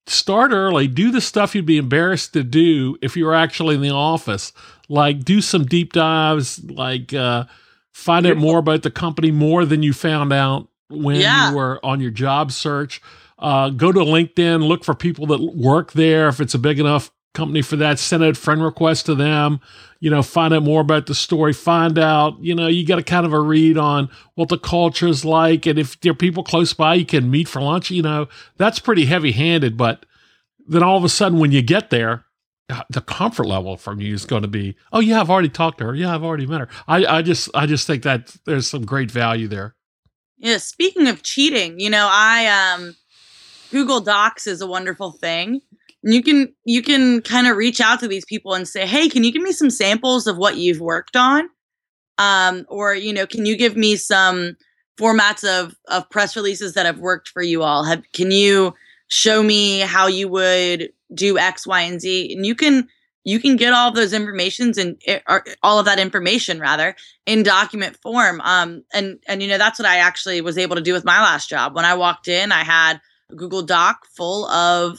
start 0.06 0.52
early, 0.52 0.86
do 0.86 1.10
the 1.10 1.20
stuff 1.20 1.54
you'd 1.54 1.64
be 1.64 1.78
embarrassed 1.78 2.34
to 2.34 2.42
do 2.42 2.96
if 3.00 3.16
you 3.16 3.24
were 3.24 3.34
actually 3.34 3.74
in 3.74 3.80
the 3.80 3.90
office. 3.90 4.52
Like 4.88 5.24
do 5.24 5.40
some 5.40 5.64
deep 5.64 5.92
dives, 5.94 6.62
like 6.64 7.14
uh, 7.14 7.44
find 7.92 8.26
out 8.26 8.36
more 8.36 8.58
about 8.58 8.82
the 8.82 8.90
company 8.90 9.30
more 9.30 9.64
than 9.64 9.82
you 9.82 9.92
found 9.92 10.32
out 10.32 10.68
when 10.88 11.16
yeah. 11.16 11.50
you 11.50 11.56
were 11.56 11.84
on 11.84 12.00
your 12.00 12.10
job 12.10 12.52
search. 12.52 13.00
Uh, 13.38 13.70
go 13.70 13.92
to 13.92 14.00
LinkedIn, 14.00 14.66
look 14.66 14.84
for 14.84 14.94
people 14.94 15.26
that 15.26 15.40
work 15.40 15.92
there. 15.92 16.28
If 16.28 16.40
it's 16.40 16.54
a 16.54 16.58
big 16.58 16.80
enough 16.80 17.10
company 17.34 17.62
for 17.62 17.76
that, 17.76 17.98
send 17.98 18.22
a 18.24 18.34
friend 18.34 18.62
request 18.62 19.06
to 19.06 19.14
them. 19.14 19.60
You 20.00 20.10
know, 20.10 20.22
find 20.22 20.54
out 20.54 20.62
more 20.62 20.80
about 20.80 21.06
the 21.06 21.14
story. 21.14 21.52
Find 21.52 21.98
out, 21.98 22.38
you 22.40 22.54
know, 22.54 22.68
you 22.68 22.84
get 22.84 22.98
a 22.98 23.02
kind 23.02 23.26
of 23.26 23.32
a 23.32 23.40
read 23.40 23.76
on 23.76 24.08
what 24.34 24.48
the 24.48 24.58
culture 24.58 25.08
is 25.08 25.24
like. 25.24 25.66
And 25.66 25.78
if 25.78 26.00
there 26.00 26.12
are 26.12 26.14
people 26.14 26.44
close 26.44 26.72
by 26.72 26.94
you 26.94 27.06
can 27.06 27.30
meet 27.30 27.48
for 27.48 27.60
lunch, 27.60 27.90
you 27.90 28.02
know, 28.02 28.28
that's 28.56 28.78
pretty 28.78 29.06
heavy 29.06 29.32
handed. 29.32 29.76
But 29.76 30.06
then 30.66 30.82
all 30.82 30.96
of 30.96 31.04
a 31.04 31.08
sudden, 31.08 31.38
when 31.38 31.52
you 31.52 31.62
get 31.62 31.90
there, 31.90 32.24
uh, 32.70 32.82
the 32.90 33.00
comfort 33.00 33.46
level 33.46 33.76
from 33.76 34.00
you 34.00 34.14
is 34.14 34.24
going 34.24 34.42
to 34.42 34.48
be, 34.48 34.76
oh 34.92 35.00
yeah, 35.00 35.20
I've 35.20 35.30
already 35.30 35.48
talked 35.48 35.78
to 35.78 35.86
her. 35.86 35.94
Yeah, 35.94 36.14
I've 36.14 36.22
already 36.22 36.46
met 36.46 36.60
her. 36.60 36.68
I, 36.86 37.04
I 37.06 37.22
just, 37.22 37.48
I 37.54 37.66
just 37.66 37.86
think 37.86 38.02
that 38.04 38.36
there's 38.44 38.68
some 38.68 38.84
great 38.84 39.10
value 39.10 39.48
there. 39.48 39.74
Yeah. 40.36 40.58
Speaking 40.58 41.08
of 41.08 41.22
cheating, 41.22 41.80
you 41.80 41.90
know, 41.90 42.08
I 42.10 42.74
um 42.74 42.94
Google 43.70 44.00
Docs 44.00 44.46
is 44.46 44.60
a 44.60 44.66
wonderful 44.66 45.12
thing. 45.12 45.60
And 46.04 46.14
you 46.14 46.22
can 46.22 46.54
you 46.64 46.82
can 46.82 47.22
kind 47.22 47.46
of 47.46 47.56
reach 47.56 47.80
out 47.80 48.00
to 48.00 48.08
these 48.08 48.24
people 48.24 48.54
and 48.54 48.66
say, 48.68 48.86
"Hey, 48.86 49.08
can 49.08 49.24
you 49.24 49.32
give 49.32 49.42
me 49.42 49.52
some 49.52 49.70
samples 49.70 50.26
of 50.26 50.36
what 50.36 50.56
you've 50.56 50.80
worked 50.80 51.16
on?" 51.16 51.48
Um, 52.18 52.64
or 52.68 52.94
you 52.94 53.12
know, 53.12 53.26
can 53.26 53.46
you 53.46 53.56
give 53.56 53.76
me 53.76 53.96
some 53.96 54.56
formats 54.98 55.44
of 55.44 55.74
of 55.88 56.08
press 56.10 56.36
releases 56.36 56.74
that 56.74 56.86
have 56.86 56.98
worked 56.98 57.28
for 57.28 57.42
you 57.42 57.62
all? 57.62 57.84
Have 57.84 58.02
can 58.12 58.30
you 58.30 58.74
show 59.08 59.42
me 59.42 59.80
how 59.80 60.06
you 60.06 60.28
would 60.28 60.90
do 61.14 61.38
X, 61.38 61.66
Y, 61.66 61.80
and 61.80 62.00
Z, 62.00 62.32
and 62.32 62.46
you 62.46 62.54
can 62.54 62.88
you 63.24 63.38
can 63.38 63.56
get 63.56 63.74
all 63.74 63.90
of 63.90 63.94
those 63.94 64.12
informations 64.12 64.78
and 64.78 65.00
eh, 65.06 65.20
all 65.62 65.78
of 65.78 65.84
that 65.84 65.98
information 65.98 66.60
rather 66.60 66.96
in 67.26 67.42
document 67.42 67.96
form. 68.02 68.40
Um, 68.42 68.84
and 68.94 69.18
and 69.26 69.42
you 69.42 69.48
know 69.48 69.58
that's 69.58 69.78
what 69.78 69.86
I 69.86 69.98
actually 69.98 70.40
was 70.40 70.56
able 70.56 70.76
to 70.76 70.82
do 70.82 70.92
with 70.92 71.04
my 71.04 71.20
last 71.20 71.48
job. 71.48 71.74
When 71.74 71.84
I 71.84 71.94
walked 71.94 72.28
in, 72.28 72.52
I 72.52 72.64
had 72.64 73.00
a 73.30 73.34
Google 73.34 73.62
Doc 73.62 74.06
full 74.16 74.46
of 74.46 74.98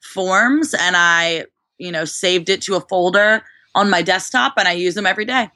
forms, 0.00 0.74
and 0.74 0.96
I 0.96 1.44
you 1.78 1.92
know 1.92 2.04
saved 2.04 2.48
it 2.48 2.62
to 2.62 2.76
a 2.76 2.80
folder 2.80 3.42
on 3.74 3.90
my 3.90 4.02
desktop, 4.02 4.54
and 4.56 4.68
I 4.68 4.72
use 4.72 4.94
them 4.94 5.06
every 5.06 5.24
day. 5.24 5.50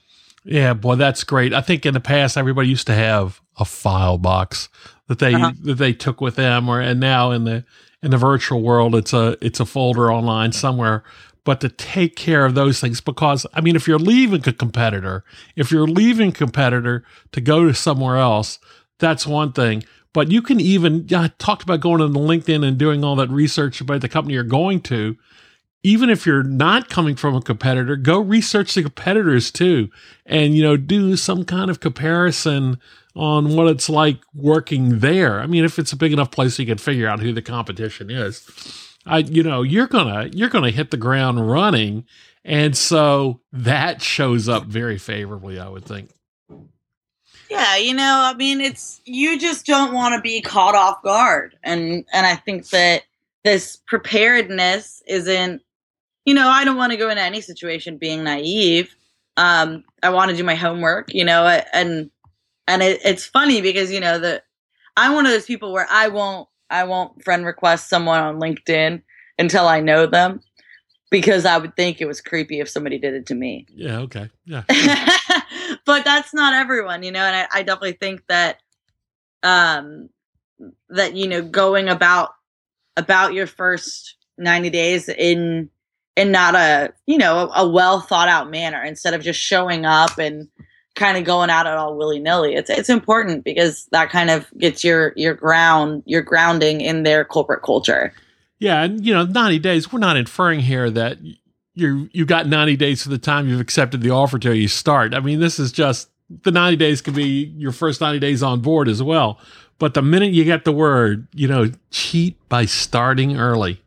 Yeah, 0.44 0.74
boy, 0.74 0.96
that's 0.96 1.24
great. 1.24 1.54
I 1.54 1.60
think 1.60 1.86
in 1.86 1.94
the 1.94 2.00
past 2.00 2.36
everybody 2.36 2.68
used 2.68 2.86
to 2.88 2.94
have 2.94 3.40
a 3.58 3.64
file 3.64 4.18
box 4.18 4.68
that 5.08 5.18
they 5.18 5.34
uh-huh. 5.34 5.52
that 5.62 5.74
they 5.74 5.92
took 5.92 6.20
with 6.20 6.36
them, 6.36 6.68
or 6.68 6.80
and 6.80 6.98
now 7.00 7.30
in 7.30 7.44
the 7.44 7.64
in 8.02 8.10
the 8.10 8.18
virtual 8.18 8.62
world, 8.62 8.94
it's 8.94 9.12
a 9.12 9.36
it's 9.40 9.60
a 9.60 9.66
folder 9.66 10.12
online 10.12 10.52
somewhere. 10.52 11.04
But 11.44 11.60
to 11.62 11.68
take 11.68 12.14
care 12.14 12.44
of 12.44 12.54
those 12.54 12.80
things, 12.80 13.00
because 13.00 13.46
I 13.52 13.60
mean, 13.60 13.74
if 13.74 13.88
you're 13.88 13.98
leaving 13.98 14.42
a 14.46 14.52
competitor, 14.52 15.24
if 15.56 15.70
you're 15.70 15.88
leaving 15.88 16.32
competitor 16.32 17.04
to 17.32 17.40
go 17.40 17.66
to 17.66 17.74
somewhere 17.74 18.16
else, 18.16 18.58
that's 18.98 19.26
one 19.26 19.52
thing. 19.52 19.84
But 20.14 20.30
you 20.30 20.42
can 20.42 20.60
even 20.60 21.06
I 21.14 21.28
talked 21.38 21.62
about 21.62 21.80
going 21.80 22.00
on 22.00 22.12
LinkedIn 22.12 22.66
and 22.66 22.76
doing 22.76 23.02
all 23.04 23.16
that 23.16 23.30
research 23.30 23.80
about 23.80 24.00
the 24.02 24.08
company 24.08 24.34
you're 24.34 24.44
going 24.44 24.80
to 24.82 25.16
even 25.82 26.10
if 26.10 26.26
you're 26.26 26.44
not 26.44 26.88
coming 26.88 27.16
from 27.16 27.34
a 27.34 27.42
competitor, 27.42 27.96
go 27.96 28.20
research 28.20 28.74
the 28.74 28.82
competitors 28.82 29.50
too, 29.50 29.90
and 30.24 30.54
you 30.54 30.62
know 30.62 30.76
do 30.76 31.16
some 31.16 31.44
kind 31.44 31.70
of 31.70 31.80
comparison 31.80 32.78
on 33.14 33.56
what 33.56 33.68
it's 33.68 33.90
like 33.90 34.20
working 34.34 35.00
there. 35.00 35.40
I 35.40 35.46
mean, 35.46 35.64
if 35.64 35.78
it's 35.78 35.92
a 35.92 35.96
big 35.96 36.12
enough 36.12 36.30
place, 36.30 36.58
you 36.58 36.66
can 36.66 36.78
figure 36.78 37.08
out 37.08 37.20
who 37.20 37.32
the 37.32 37.42
competition 37.42 38.10
is. 38.10 38.46
I, 39.04 39.18
you 39.18 39.42
know, 39.42 39.62
you're 39.62 39.88
gonna 39.88 40.30
you're 40.32 40.48
gonna 40.48 40.70
hit 40.70 40.90
the 40.90 40.96
ground 40.96 41.50
running, 41.50 42.04
and 42.44 42.76
so 42.76 43.40
that 43.52 44.02
shows 44.02 44.48
up 44.48 44.66
very 44.66 44.98
favorably, 44.98 45.58
I 45.58 45.68
would 45.68 45.84
think. 45.84 46.10
Yeah, 47.52 47.76
you 47.76 47.94
know, 47.94 48.22
I 48.24 48.34
mean, 48.34 48.60
it's 48.60 49.00
you 49.04 49.38
just 49.38 49.66
don't 49.66 49.92
want 49.92 50.14
to 50.14 50.20
be 50.20 50.40
caught 50.40 50.74
off 50.74 51.02
guard, 51.02 51.56
and 51.62 52.04
and 52.12 52.26
I 52.26 52.34
think 52.34 52.68
that 52.70 53.02
this 53.44 53.78
preparedness 53.86 55.02
isn't 55.06 55.62
you 56.24 56.34
know, 56.34 56.48
I 56.48 56.64
don't 56.64 56.76
want 56.76 56.92
to 56.92 56.98
go 56.98 57.10
into 57.10 57.22
any 57.22 57.40
situation 57.40 57.96
being 57.96 58.24
naive. 58.24 58.94
Um, 59.36 59.84
I 60.02 60.10
want 60.10 60.30
to 60.30 60.36
do 60.36 60.44
my 60.44 60.54
homework, 60.54 61.12
you 61.12 61.24
know, 61.24 61.46
and 61.72 62.10
and 62.68 62.82
it, 62.82 63.00
it's 63.04 63.24
funny 63.24 63.60
because 63.60 63.90
you 63.90 64.00
know 64.00 64.18
that 64.18 64.44
I'm 64.96 65.14
one 65.14 65.26
of 65.26 65.32
those 65.32 65.46
people 65.46 65.72
where 65.72 65.86
I 65.90 66.08
won't 66.08 66.48
I 66.70 66.84
won't 66.84 67.22
friend 67.24 67.44
request 67.44 67.88
someone 67.88 68.20
on 68.20 68.38
LinkedIn 68.38 69.02
until 69.38 69.66
I 69.66 69.80
know 69.80 70.06
them 70.06 70.40
because 71.10 71.44
I 71.44 71.58
would 71.58 71.76
think 71.76 72.00
it 72.00 72.06
was 72.06 72.20
creepy 72.20 72.60
if 72.60 72.68
somebody 72.68 72.98
did 72.98 73.14
it 73.14 73.26
to 73.26 73.34
me. 73.34 73.66
Yeah, 73.70 74.00
okay. 74.00 74.30
Yeah. 74.44 74.64
but 75.84 76.04
that's 76.04 76.32
not 76.32 76.54
everyone, 76.54 77.02
you 77.02 77.12
know, 77.12 77.24
and 77.24 77.36
I, 77.36 77.60
I 77.60 77.62
definitely 77.62 77.92
think 77.92 78.22
that 78.28 78.58
um 79.42 80.08
that 80.90 81.16
you 81.16 81.26
know 81.26 81.42
going 81.42 81.88
about 81.88 82.30
about 82.96 83.34
your 83.34 83.46
first 83.46 84.16
90 84.38 84.70
days 84.70 85.08
in 85.08 85.68
in 86.16 86.30
not 86.30 86.54
a 86.54 86.92
you 87.06 87.18
know 87.18 87.50
a, 87.50 87.62
a 87.62 87.68
well 87.68 88.00
thought 88.00 88.28
out 88.28 88.50
manner 88.50 88.82
instead 88.82 89.14
of 89.14 89.22
just 89.22 89.40
showing 89.40 89.84
up 89.84 90.18
and 90.18 90.48
kind 90.94 91.16
of 91.16 91.24
going 91.24 91.50
out 91.50 91.66
at 91.66 91.76
all 91.76 91.96
willy 91.96 92.18
nilly. 92.18 92.54
It's 92.54 92.70
it's 92.70 92.90
important 92.90 93.44
because 93.44 93.86
that 93.92 94.10
kind 94.10 94.30
of 94.30 94.46
gets 94.58 94.84
your 94.84 95.12
your 95.16 95.34
ground 95.34 96.02
your 96.06 96.22
grounding 96.22 96.80
in 96.80 97.02
their 97.02 97.24
corporate 97.24 97.62
culture. 97.62 98.12
Yeah, 98.58 98.82
and 98.84 99.04
you 99.04 99.12
know, 99.12 99.24
ninety 99.24 99.58
days. 99.58 99.92
We're 99.92 99.98
not 99.98 100.16
inferring 100.16 100.60
here 100.60 100.90
that 100.90 101.18
you 101.74 102.08
you 102.12 102.24
got 102.24 102.46
ninety 102.46 102.76
days 102.76 103.02
for 103.02 103.08
the 103.08 103.18
time 103.18 103.48
you've 103.48 103.60
accepted 103.60 104.00
the 104.00 104.10
offer 104.10 104.38
till 104.38 104.54
you 104.54 104.68
start. 104.68 105.14
I 105.14 105.20
mean, 105.20 105.40
this 105.40 105.58
is 105.58 105.72
just 105.72 106.08
the 106.42 106.50
ninety 106.50 106.76
days 106.76 107.00
could 107.00 107.14
be 107.14 107.52
your 107.56 107.72
first 107.72 108.00
ninety 108.00 108.18
days 108.18 108.42
on 108.42 108.60
board 108.60 108.88
as 108.88 109.02
well. 109.02 109.40
But 109.78 109.94
the 109.94 110.02
minute 110.02 110.32
you 110.32 110.44
get 110.44 110.64
the 110.64 110.72
word, 110.72 111.26
you 111.34 111.48
know, 111.48 111.70
cheat 111.90 112.36
by 112.48 112.66
starting 112.66 113.36
early. 113.36 113.82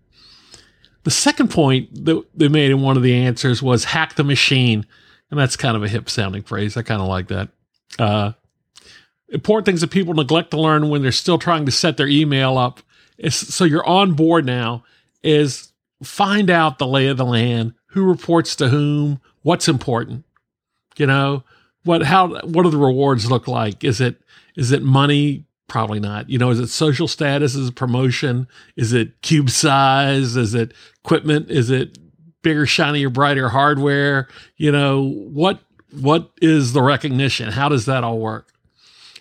The 1.03 1.11
second 1.11 1.51
point 1.51 2.05
that 2.05 2.25
they 2.33 2.47
made 2.47 2.71
in 2.71 2.81
one 2.81 2.97
of 2.97 3.03
the 3.03 3.13
answers 3.13 3.61
was 3.61 3.85
hack 3.85 4.15
the 4.15 4.23
machine. 4.23 4.85
And 5.29 5.39
that's 5.39 5.55
kind 5.55 5.77
of 5.77 5.83
a 5.83 5.87
hip 5.87 6.09
sounding 6.09 6.43
phrase. 6.43 6.75
I 6.75 6.81
kind 6.81 7.01
of 7.01 7.07
like 7.07 7.27
that. 7.27 7.49
Uh, 7.97 8.33
important 9.29 9.65
things 9.65 9.81
that 9.81 9.91
people 9.91 10.13
neglect 10.13 10.51
to 10.51 10.59
learn 10.59 10.89
when 10.89 11.01
they're 11.01 11.11
still 11.11 11.37
trying 11.37 11.65
to 11.65 11.71
set 11.71 11.97
their 11.97 12.07
email 12.07 12.57
up 12.57 12.81
is 13.17 13.35
so 13.35 13.63
you're 13.63 13.85
on 13.85 14.13
board 14.13 14.45
now 14.45 14.83
is 15.23 15.71
find 16.03 16.49
out 16.49 16.77
the 16.77 16.87
lay 16.87 17.07
of 17.07 17.17
the 17.17 17.25
land, 17.25 17.73
who 17.87 18.03
reports 18.03 18.55
to 18.57 18.69
whom, 18.69 19.21
what's 19.41 19.67
important. 19.67 20.25
You 20.97 21.07
know, 21.07 21.43
what 21.83 22.03
how 22.03 22.39
what 22.41 22.63
do 22.63 22.69
the 22.69 22.77
rewards 22.77 23.29
look 23.29 23.47
like? 23.47 23.83
Is 23.83 24.01
it 24.01 24.21
is 24.55 24.71
it 24.71 24.81
money 24.81 25.45
Probably 25.67 25.99
not. 25.99 26.29
You 26.29 26.37
know, 26.37 26.51
is 26.51 26.59
it 26.59 26.67
social 26.67 27.07
status? 27.07 27.55
Is 27.55 27.69
it 27.69 27.75
promotion? 27.75 28.47
Is 28.75 28.93
it 28.93 29.19
cube 29.21 29.49
size? 29.49 30.35
Is 30.35 30.53
it 30.53 30.73
equipment? 31.03 31.49
Is 31.49 31.71
it 31.71 31.97
bigger, 32.43 32.67
shinier, 32.67 33.09
brighter 33.09 33.49
hardware? 33.49 34.27
You 34.57 34.71
know, 34.71 35.09
what 35.09 35.61
what 35.91 36.31
is 36.39 36.73
the 36.73 36.83
recognition? 36.83 37.51
How 37.51 37.67
does 37.67 37.85
that 37.85 38.03
all 38.03 38.19
work? 38.19 38.53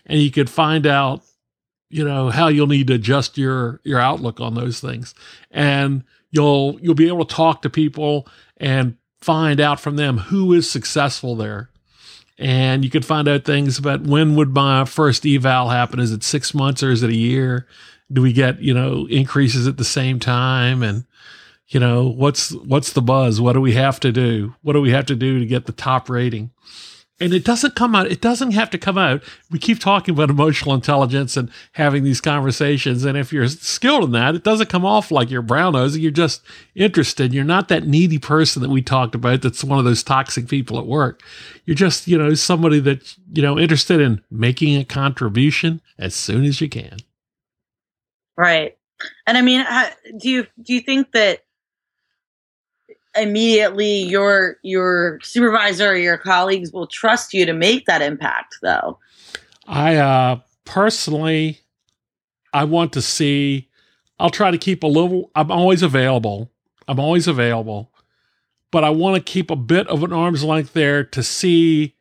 And 0.04 0.20
you 0.20 0.30
could 0.30 0.50
find 0.50 0.86
out, 0.86 1.22
you 1.88 2.04
know, 2.04 2.28
how 2.28 2.48
you'll 2.48 2.66
need 2.66 2.88
to 2.88 2.94
adjust 2.94 3.38
your 3.38 3.80
your 3.82 3.98
outlook 3.98 4.38
on 4.38 4.54
those 4.54 4.80
things. 4.80 5.14
And 5.50 6.04
you'll 6.34 6.78
you'll 6.82 6.94
be 6.94 7.08
able 7.08 7.24
to 7.24 7.34
talk 7.34 7.62
to 7.62 7.70
people 7.70 8.26
and 8.56 8.96
find 9.20 9.60
out 9.60 9.80
from 9.80 9.96
them 9.96 10.18
who 10.18 10.52
is 10.52 10.70
successful 10.70 11.36
there. 11.36 11.70
And 12.36 12.84
you 12.84 12.90
could 12.90 13.06
find 13.06 13.28
out 13.28 13.44
things 13.44 13.78
about 13.78 14.02
when 14.02 14.34
would 14.34 14.52
my 14.52 14.84
first 14.84 15.24
eval 15.24 15.68
happen? 15.68 16.00
Is 16.00 16.10
it 16.10 16.24
six 16.24 16.52
months 16.52 16.82
or 16.82 16.90
is 16.90 17.04
it 17.04 17.10
a 17.10 17.16
year? 17.16 17.68
Do 18.12 18.20
we 18.20 18.32
get 18.32 18.60
you 18.60 18.74
know 18.74 19.06
increases 19.08 19.68
at 19.68 19.76
the 19.76 19.84
same 19.84 20.18
time? 20.18 20.82
And 20.82 21.04
you 21.68 21.78
know 21.78 22.08
what's 22.08 22.52
what's 22.52 22.92
the 22.92 23.02
buzz? 23.02 23.40
What 23.40 23.52
do 23.52 23.60
we 23.60 23.74
have 23.74 24.00
to 24.00 24.10
do? 24.10 24.54
What 24.62 24.72
do 24.72 24.80
we 24.80 24.90
have 24.90 25.06
to 25.06 25.14
do 25.14 25.38
to 25.38 25.46
get 25.46 25.66
the 25.66 25.72
top 25.72 26.10
rating 26.10 26.50
and 27.20 27.32
it 27.32 27.44
doesn't 27.44 27.76
come 27.76 27.94
out 27.94 28.10
it 28.10 28.20
doesn't 28.20 28.52
have 28.52 28.70
to 28.70 28.78
come 28.78 28.98
out. 28.98 29.22
We 29.50 29.58
keep 29.58 29.78
talking 29.78 30.14
about 30.14 30.30
emotional 30.30 30.74
intelligence 30.74 31.36
and 31.36 31.50
having 31.72 32.02
these 32.04 32.20
conversations. 32.20 33.04
And 33.04 33.16
if 33.16 33.32
you're 33.32 33.46
skilled 33.48 34.04
in 34.04 34.12
that 34.12 34.34
it 34.34 34.44
doesn't 34.44 34.68
come 34.68 34.84
off 34.84 35.10
like 35.10 35.30
you're 35.30 35.42
brown 35.42 35.74
nosing. 35.74 36.02
You're 36.02 36.10
just 36.10 36.42
interested. 36.74 37.32
You're 37.32 37.44
not 37.44 37.68
that 37.68 37.86
needy 37.86 38.18
person 38.18 38.62
that 38.62 38.70
we 38.70 38.82
talked 38.82 39.14
about 39.14 39.42
that's 39.42 39.64
one 39.64 39.78
of 39.78 39.84
those 39.84 40.02
toxic 40.02 40.48
people 40.48 40.78
at 40.78 40.86
work. 40.86 41.22
You're 41.64 41.76
just 41.76 42.08
you 42.08 42.18
know 42.18 42.34
somebody 42.34 42.80
that 42.80 43.16
you 43.32 43.42
know 43.42 43.58
interested 43.58 44.00
in 44.00 44.22
making 44.30 44.76
a 44.76 44.84
contribution 44.84 45.80
as 45.98 46.14
soon 46.14 46.44
as 46.44 46.60
you 46.60 46.68
can. 46.68 46.96
Right. 48.36 48.76
And 49.26 49.36
i 49.36 49.42
mean 49.42 49.64
do 50.18 50.30
you 50.30 50.46
do 50.62 50.72
you 50.72 50.80
think 50.80 51.12
that 51.12 51.44
immediately 53.16 54.02
your 54.02 54.56
your 54.62 55.20
supervisor 55.22 55.90
or 55.90 55.96
your 55.96 56.18
colleagues 56.18 56.72
will 56.72 56.86
trust 56.86 57.34
you 57.34 57.46
to 57.46 57.52
make 57.52 57.86
that 57.86 58.02
impact 58.02 58.56
though. 58.62 58.98
I 59.66 59.96
uh 59.96 60.40
personally 60.64 61.60
i 62.54 62.64
want 62.64 62.90
to 62.94 63.02
see 63.02 63.68
i'll 64.18 64.30
try 64.30 64.50
to 64.50 64.56
keep 64.56 64.82
a 64.82 64.86
little 64.86 65.30
i'm 65.34 65.50
always 65.50 65.82
available. 65.82 66.50
I'm 66.86 67.00
always 67.00 67.26
available. 67.28 67.90
But 68.70 68.84
i 68.84 68.90
want 68.90 69.16
to 69.16 69.32
keep 69.32 69.50
a 69.50 69.56
bit 69.56 69.86
of 69.88 70.02
an 70.02 70.12
arm's 70.12 70.44
length 70.44 70.72
there 70.72 71.04
to 71.04 71.22
see 71.22 71.94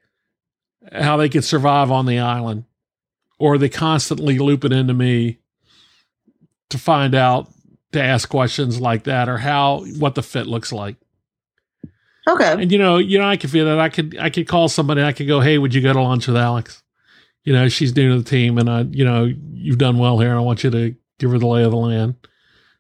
how 0.92 1.18
they 1.18 1.30
can 1.30 1.42
survive 1.42 1.92
on 1.92 2.06
the 2.06 2.20
island. 2.20 2.66
Or 3.40 3.58
they 3.58 3.70
constantly 3.70 4.40
loop 4.40 4.64
it 4.64 4.72
into 4.72 4.94
me 4.94 5.40
to 6.70 6.78
find 6.78 7.14
out 7.14 7.50
to 7.92 8.02
ask 8.02 8.30
questions 8.30 8.82
like 8.82 9.04
that 9.04 9.30
or 9.30 9.38
how 9.38 9.86
what 10.00 10.16
the 10.16 10.24
fit 10.24 10.48
looks 10.48 10.74
like 10.74 10.96
Okay. 12.28 12.54
And 12.54 12.72
you 12.72 12.78
know, 12.78 12.98
you 12.98 13.20
know, 13.20 13.28
I 13.28 13.38
could 13.38 13.50
feel 13.50 13.66
that 13.66 13.80
I 13.80 13.90
could 13.90 14.18
I 14.20 14.30
could 14.30 14.48
call 14.48 14.70
somebody. 14.70 15.04
I 15.04 15.12
could 15.12 15.28
go, 15.28 15.42
hey, 15.42 15.58
would 15.58 15.74
you 15.74 15.82
go 15.82 15.94
to 15.94 16.02
lunch 16.02 16.28
with 16.28 16.38
Alex? 16.38 16.84
You 17.44 17.54
know, 17.54 17.68
she's 17.68 17.96
new 17.96 18.10
to 18.10 18.24
the 18.24 18.30
team, 18.30 18.58
and 18.58 18.70
I, 18.70 18.82
you 18.82 19.04
know, 19.04 19.30
you've 19.54 19.78
done 19.78 19.98
well 19.98 20.20
here, 20.20 20.30
and 20.30 20.38
I 20.38 20.42
want 20.42 20.64
you 20.64 20.70
to 20.70 20.96
give 21.20 21.32
her 21.32 21.40
the 21.40 21.48
lay 21.48 21.64
of 21.64 21.72
the 21.72 21.78
land. 21.78 22.16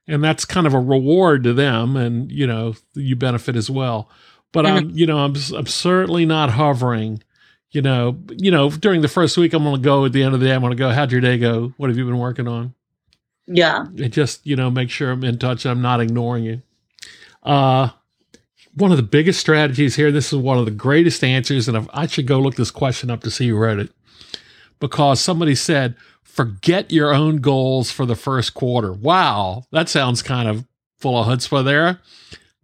And 0.07 0.23
that's 0.23 0.45
kind 0.45 0.65
of 0.65 0.73
a 0.73 0.79
reward 0.79 1.43
to 1.43 1.53
them, 1.53 1.97
and 1.97 2.31
you 2.31 2.47
know, 2.47 2.75
you 2.93 3.15
benefit 3.15 3.55
as 3.55 3.69
well. 3.69 4.09
But 4.53 4.65
mm-hmm. 4.65 4.77
I'm, 4.77 4.89
you 4.91 5.05
know, 5.05 5.19
I'm 5.19 5.35
I'm 5.55 5.67
certainly 5.67 6.25
not 6.25 6.51
hovering. 6.51 7.21
You 7.71 7.81
know, 7.81 8.19
you 8.29 8.51
know, 8.51 8.69
during 8.69 9.01
the 9.01 9.07
first 9.07 9.37
week, 9.37 9.53
I'm 9.53 9.63
going 9.63 9.75
to 9.75 9.81
go. 9.81 10.05
At 10.05 10.13
the 10.13 10.23
end 10.23 10.33
of 10.33 10.39
the 10.39 10.45
day, 10.45 10.53
I'm 10.53 10.61
going 10.61 10.71
to 10.71 10.77
go. 10.77 10.91
How'd 10.91 11.11
your 11.11 11.21
day 11.21 11.37
go? 11.37 11.73
What 11.77 11.89
have 11.89 11.97
you 11.97 12.05
been 12.05 12.19
working 12.19 12.47
on? 12.47 12.73
Yeah. 13.47 13.79
And 13.79 14.11
just 14.13 14.45
you 14.45 14.55
know, 14.55 14.69
make 14.69 14.89
sure 14.89 15.11
I'm 15.11 15.23
in 15.23 15.39
touch. 15.39 15.65
I'm 15.65 15.81
not 15.81 15.99
ignoring 15.99 16.45
you. 16.45 16.61
Uh, 17.41 17.89
one 18.75 18.91
of 18.91 18.97
the 18.97 19.03
biggest 19.03 19.39
strategies 19.39 19.95
here. 19.95 20.11
This 20.11 20.33
is 20.33 20.39
one 20.39 20.57
of 20.57 20.65
the 20.65 20.71
greatest 20.71 21.23
answers, 21.23 21.67
and 21.67 21.87
I 21.93 22.07
should 22.07 22.27
go 22.27 22.39
look 22.39 22.55
this 22.55 22.71
question 22.71 23.09
up 23.09 23.21
to 23.23 23.31
see 23.31 23.49
who 23.49 23.57
wrote 23.57 23.79
it 23.79 23.91
because 24.79 25.21
somebody 25.21 25.55
said, 25.55 25.95
"Forget 26.23 26.91
your 26.91 27.13
own 27.13 27.37
goals 27.37 27.91
for 27.91 28.05
the 28.05 28.15
first 28.15 28.53
quarter." 28.53 28.91
Wow, 28.91 29.65
that 29.71 29.89
sounds 29.89 30.21
kind 30.21 30.49
of 30.49 30.65
full 30.97 31.17
of 31.17 31.27
chutzpah 31.27 31.63
there. 31.63 31.99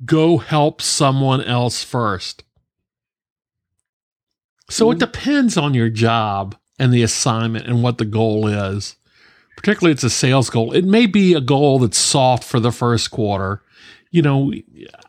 Go 0.05 0.37
help 0.37 0.81
someone 0.81 1.43
else 1.43 1.83
first. 1.83 2.43
So 4.69 4.89
it 4.91 4.95
mm-hmm. 4.95 4.99
depends 4.99 5.57
on 5.57 5.73
your 5.73 5.89
job 5.89 6.55
and 6.77 6.93
the 6.93 7.03
assignment 7.03 7.67
and 7.67 7.83
what 7.83 7.97
the 7.97 8.05
goal 8.05 8.47
is. 8.47 8.95
Particularly, 9.57 9.91
it's 9.91 10.03
a 10.03 10.09
sales 10.09 10.49
goal. 10.49 10.71
It 10.71 10.85
may 10.85 11.05
be 11.05 11.33
a 11.33 11.41
goal 11.41 11.79
that's 11.79 11.97
soft 11.97 12.45
for 12.45 12.61
the 12.61 12.71
first 12.71 13.11
quarter. 13.11 13.61
You 14.11 14.21
know, 14.21 14.53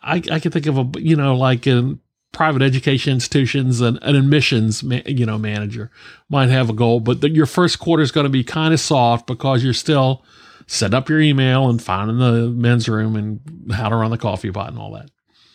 I, 0.02 0.22
I 0.30 0.40
can 0.40 0.50
think 0.50 0.66
of 0.66 0.78
a, 0.78 0.90
you 1.00 1.16
know, 1.16 1.34
like 1.34 1.66
in 1.66 2.00
private 2.32 2.62
education 2.62 3.14
institutions, 3.14 3.80
an, 3.80 3.98
an 4.02 4.16
admissions, 4.16 4.82
ma- 4.82 5.00
you 5.06 5.26
know, 5.26 5.38
manager 5.38 5.90
might 6.28 6.48
have 6.48 6.70
a 6.70 6.74
goal, 6.74 7.00
but 7.00 7.20
the, 7.20 7.30
your 7.30 7.46
first 7.46 7.78
quarter 7.78 8.02
is 8.02 8.12
going 8.12 8.24
to 8.24 8.30
be 8.30 8.44
kind 8.44 8.74
of 8.74 8.80
soft 8.80 9.26
because 9.26 9.64
you're 9.64 9.72
still 9.72 10.24
set 10.66 10.94
up 10.94 11.08
your 11.08 11.20
email 11.20 11.68
and 11.68 11.82
finding 11.82 12.18
the 12.18 12.48
men's 12.48 12.88
room 12.88 13.16
and 13.16 13.72
how 13.72 13.88
to 13.88 13.96
run 13.96 14.10
the 14.10 14.18
coffee 14.18 14.50
pot 14.50 14.68
and 14.68 14.78
all 14.78 14.92
that. 14.92 15.10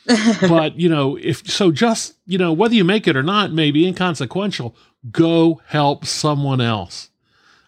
but 0.50 0.80
you 0.80 0.88
know, 0.88 1.18
if 1.18 1.50
so, 1.50 1.72
just 1.72 2.16
you 2.28 2.38
know, 2.38 2.54
whether 2.54 2.76
you 2.76 2.84
make 2.84 3.08
it 3.08 3.16
or 3.16 3.24
not 3.24 3.52
may 3.52 3.72
be 3.72 3.88
inconsequential. 3.88 4.76
Go 5.12 5.62
help 5.68 6.06
someone 6.06 6.62
else. 6.62 7.10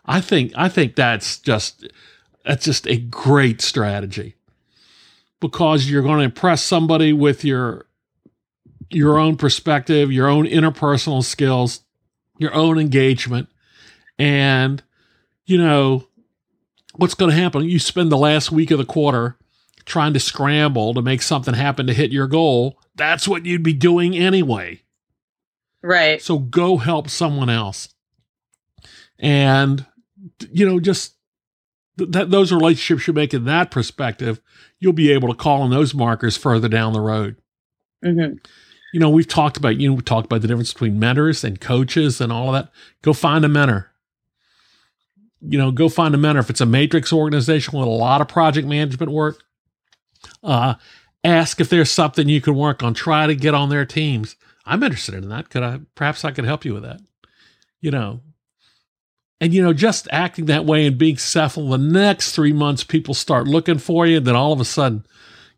I 0.05 0.22
think 0.22 0.53
I 0.55 0.69
think 0.69 0.96
that's 0.96 1.39
just 1.39 1.88
that's 2.46 2.65
just 2.65 2.88
a 2.88 2.98
great 2.98 3.62
strategy 3.62 4.37
because 5.39 5.89
you're 5.89 6.01
going 6.01 6.20
to 6.20 6.25
impress 6.25 6.63
somebody 6.63 7.13
with 7.13 7.44
your 7.44 7.86
your 8.89 9.17
own 9.17 9.36
perspective, 9.36 10.12
your 10.12 10.27
own 10.27 10.46
interpersonal 10.46 11.24
skills, 11.24 11.82
your 12.38 12.53
own 12.53 12.79
engagement, 12.79 13.50
and 14.17 14.82
you 15.46 15.58
know 15.58 16.08
what's 16.96 17.13
going 17.13 17.32
to 17.32 17.38
happen. 17.38 17.63
You 17.63 17.79
spend 17.79 18.12
the 18.12 18.17
last 18.17 18.51
week 18.51 18.72
of 18.72 18.77
the 18.77 18.86
quarter 18.86 19.38
trying 19.88 20.13
to 20.13 20.20
scramble 20.20 20.94
to 20.94 21.01
make 21.01 21.22
something 21.22 21.53
happen 21.53 21.88
to 21.88 21.94
hit 21.94 22.12
your 22.12 22.27
goal, 22.27 22.77
that's 22.96 23.27
what 23.27 23.46
you'd 23.46 23.63
be 23.63 23.74
doing 23.74 24.15
anyway. 24.15 24.82
Right. 25.82 26.22
So 26.22 26.38
go 26.38 26.77
help 26.77 27.10
someone 27.10 27.50
else. 27.50 27.89
And, 29.17 29.86
you 30.51 30.67
know, 30.67 30.79
just 30.79 31.15
th- 31.98 32.12
that 32.12 32.30
those 32.30 32.51
relationships 32.51 33.08
you 33.08 33.13
make 33.13 33.34
in 33.34 33.46
that 33.46 33.72
perspective, 33.72 34.42
you'll 34.80 34.94
be 34.94 35.12
able 35.12 35.30
to 35.30 35.36
call 35.36 35.62
on 35.62 35.70
those 35.70 35.94
markers 35.94 36.38
further 36.38 36.68
down 36.68 36.94
the 36.94 37.01
road. 37.01 37.38
Mm-hmm. 38.04 38.36
You 38.94 39.00
know, 39.00 39.10
we've 39.10 39.27
talked 39.27 39.58
about, 39.58 39.77
you 39.77 39.89
know, 39.89 39.96
we 39.96 40.01
talked 40.01 40.25
about 40.25 40.42
the 40.42 40.48
difference 40.48 40.74
between 40.74 41.00
mentors 41.00 41.44
and 41.44 41.60
coaches 41.60 42.22
and 42.22 42.32
all 42.32 42.48
of 42.48 42.54
that. 42.54 42.72
Go 43.01 43.13
find 43.13 43.44
a 43.44 43.50
mentor. 43.50 43.92
You 45.42 45.58
know, 45.58 45.72
go 45.72 45.89
find 45.89 46.16
a 46.16 46.18
mentor. 46.18 46.39
If 46.39 46.50
it's 46.50 46.62
a 46.62 46.66
matrix 46.66 47.12
organization 47.12 47.77
with 47.77 47.88
a 47.88 47.92
lot 47.92 48.22
of 48.22 48.27
project 48.27 48.68
management 48.68 49.12
work, 49.12 49.44
uh, 50.44 50.75
ask 51.24 51.60
if 51.60 51.70
there's 51.70 51.92
something 51.92 52.30
you 52.30 52.42
can 52.42 52.56
work 52.56 52.82
on. 52.82 52.94
Try 52.94 53.27
to 53.27 53.36
get 53.36 53.54
on 53.54 53.70
their 53.70 53.86
teams. 53.86 54.36
I'm 54.66 54.84
interested 54.84 55.16
in 55.16 55.30
that. 55.30 55.50
Could 55.50 55.63
I? 55.63 55.80
Perhaps 55.96 56.25
I 56.25 56.32
could 56.32 56.46
help 56.46 56.66
you 56.66 56.74
with 56.74 56.84
that. 56.84 57.01
You 57.82 57.92
know, 57.92 58.22
and 59.39 59.53
you 59.53 59.62
know, 59.62 59.74
just 59.74 60.08
acting 60.12 60.46
that 60.46 60.65
way 60.65 60.86
and 60.88 60.98
being 60.98 61.17
successful. 61.17 61.70
The 61.70 61.77
next 61.77 62.32
three 62.34 62.53
months, 62.53 62.84
people 62.84 63.13
start 63.13 63.48
looking 63.48 63.77
for 63.77 64.06
you. 64.06 64.17
and 64.17 64.25
Then 64.25 64.36
all 64.36 64.53
of 64.53 64.60
a 64.60 64.65
sudden, 64.65 65.06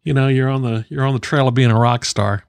you 0.03 0.13
know, 0.13 0.27
you're 0.27 0.49
on 0.49 0.63
the 0.63 0.85
you're 0.89 1.05
on 1.05 1.13
the 1.13 1.19
trail 1.19 1.47
of 1.47 1.53
being 1.53 1.71
a 1.71 1.79
rock 1.79 2.05
star. 2.05 2.43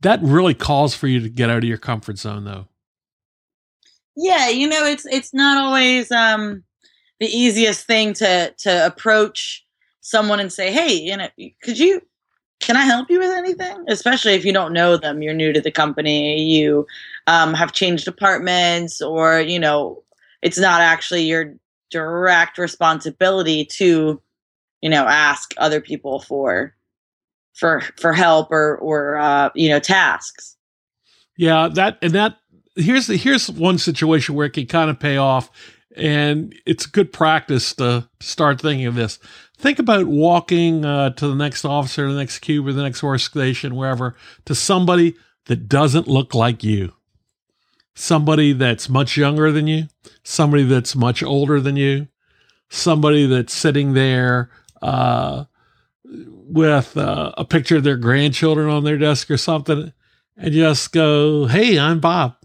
That 0.00 0.20
really 0.22 0.54
calls 0.54 0.94
for 0.94 1.06
you 1.06 1.20
to 1.20 1.28
get 1.28 1.50
out 1.50 1.58
of 1.58 1.64
your 1.64 1.78
comfort 1.78 2.18
zone, 2.18 2.44
though. 2.44 2.66
Yeah, 4.16 4.48
you 4.48 4.68
know, 4.68 4.84
it's 4.84 5.06
it's 5.06 5.32
not 5.32 5.62
always 5.62 6.10
um, 6.10 6.64
the 7.20 7.26
easiest 7.26 7.86
thing 7.86 8.12
to 8.14 8.52
to 8.58 8.86
approach 8.86 9.64
someone 10.00 10.40
and 10.40 10.52
say, 10.52 10.72
"Hey, 10.72 10.92
you 10.92 11.16
know, 11.16 11.28
could 11.62 11.78
you 11.78 12.02
can 12.60 12.76
I 12.76 12.82
help 12.82 13.10
you 13.10 13.18
with 13.18 13.30
anything?" 13.30 13.84
Especially 13.88 14.34
if 14.34 14.44
you 14.44 14.52
don't 14.52 14.72
know 14.72 14.96
them, 14.96 15.22
you're 15.22 15.34
new 15.34 15.52
to 15.52 15.60
the 15.60 15.70
company, 15.70 16.42
you 16.42 16.86
um, 17.26 17.54
have 17.54 17.72
changed 17.72 18.04
departments, 18.04 19.00
or 19.00 19.40
you 19.40 19.58
know, 19.58 20.02
it's 20.42 20.58
not 20.58 20.80
actually 20.80 21.22
your 21.22 21.54
direct 21.90 22.58
responsibility 22.58 23.64
to, 23.66 24.20
you 24.80 24.90
know, 24.90 25.04
ask 25.06 25.52
other 25.58 25.80
people 25.80 26.20
for 26.20 26.74
for 27.54 27.82
for 28.00 28.12
help 28.12 28.50
or 28.50 28.76
or 28.78 29.16
uh, 29.18 29.50
you 29.54 29.68
know 29.68 29.80
tasks. 29.80 30.56
Yeah, 31.36 31.68
that 31.74 31.98
and 32.02 32.12
that 32.12 32.36
here's 32.76 33.06
the, 33.06 33.16
here's 33.16 33.50
one 33.50 33.78
situation 33.78 34.34
where 34.34 34.46
it 34.46 34.52
can 34.52 34.66
kind 34.66 34.90
of 34.90 34.98
pay 34.98 35.16
off, 35.16 35.50
and 35.96 36.54
it's 36.66 36.86
good 36.86 37.12
practice 37.12 37.74
to 37.74 38.08
start 38.20 38.60
thinking 38.60 38.86
of 38.86 38.94
this. 38.94 39.18
Think 39.58 39.78
about 39.78 40.06
walking 40.06 40.84
uh, 40.84 41.10
to 41.10 41.28
the 41.28 41.36
next 41.36 41.64
officer, 41.64 42.10
the 42.10 42.18
next 42.18 42.40
cube, 42.40 42.66
or 42.66 42.72
the 42.72 42.82
next 42.82 43.00
workstation, 43.00 43.72
wherever, 43.72 44.16
to 44.46 44.54
somebody 44.54 45.14
that 45.46 45.68
doesn't 45.68 46.08
look 46.08 46.34
like 46.34 46.64
you. 46.64 46.92
Somebody 47.94 48.52
that's 48.52 48.88
much 48.88 49.16
younger 49.16 49.52
than 49.52 49.66
you, 49.66 49.88
somebody 50.22 50.64
that's 50.64 50.96
much 50.96 51.22
older 51.22 51.60
than 51.60 51.76
you, 51.76 52.08
somebody 52.70 53.26
that's 53.26 53.52
sitting 53.52 53.92
there 53.92 54.50
uh, 54.80 55.44
with 56.04 56.96
uh, 56.96 57.32
a 57.36 57.44
picture 57.44 57.76
of 57.76 57.84
their 57.84 57.96
grandchildren 57.96 58.68
on 58.68 58.84
their 58.84 58.98
desk 58.98 59.30
or 59.30 59.36
something, 59.36 59.92
and 60.36 60.52
just 60.52 60.92
go, 60.92 61.46
"Hey, 61.46 61.78
I'm 61.78 62.00
Bob. 62.00 62.36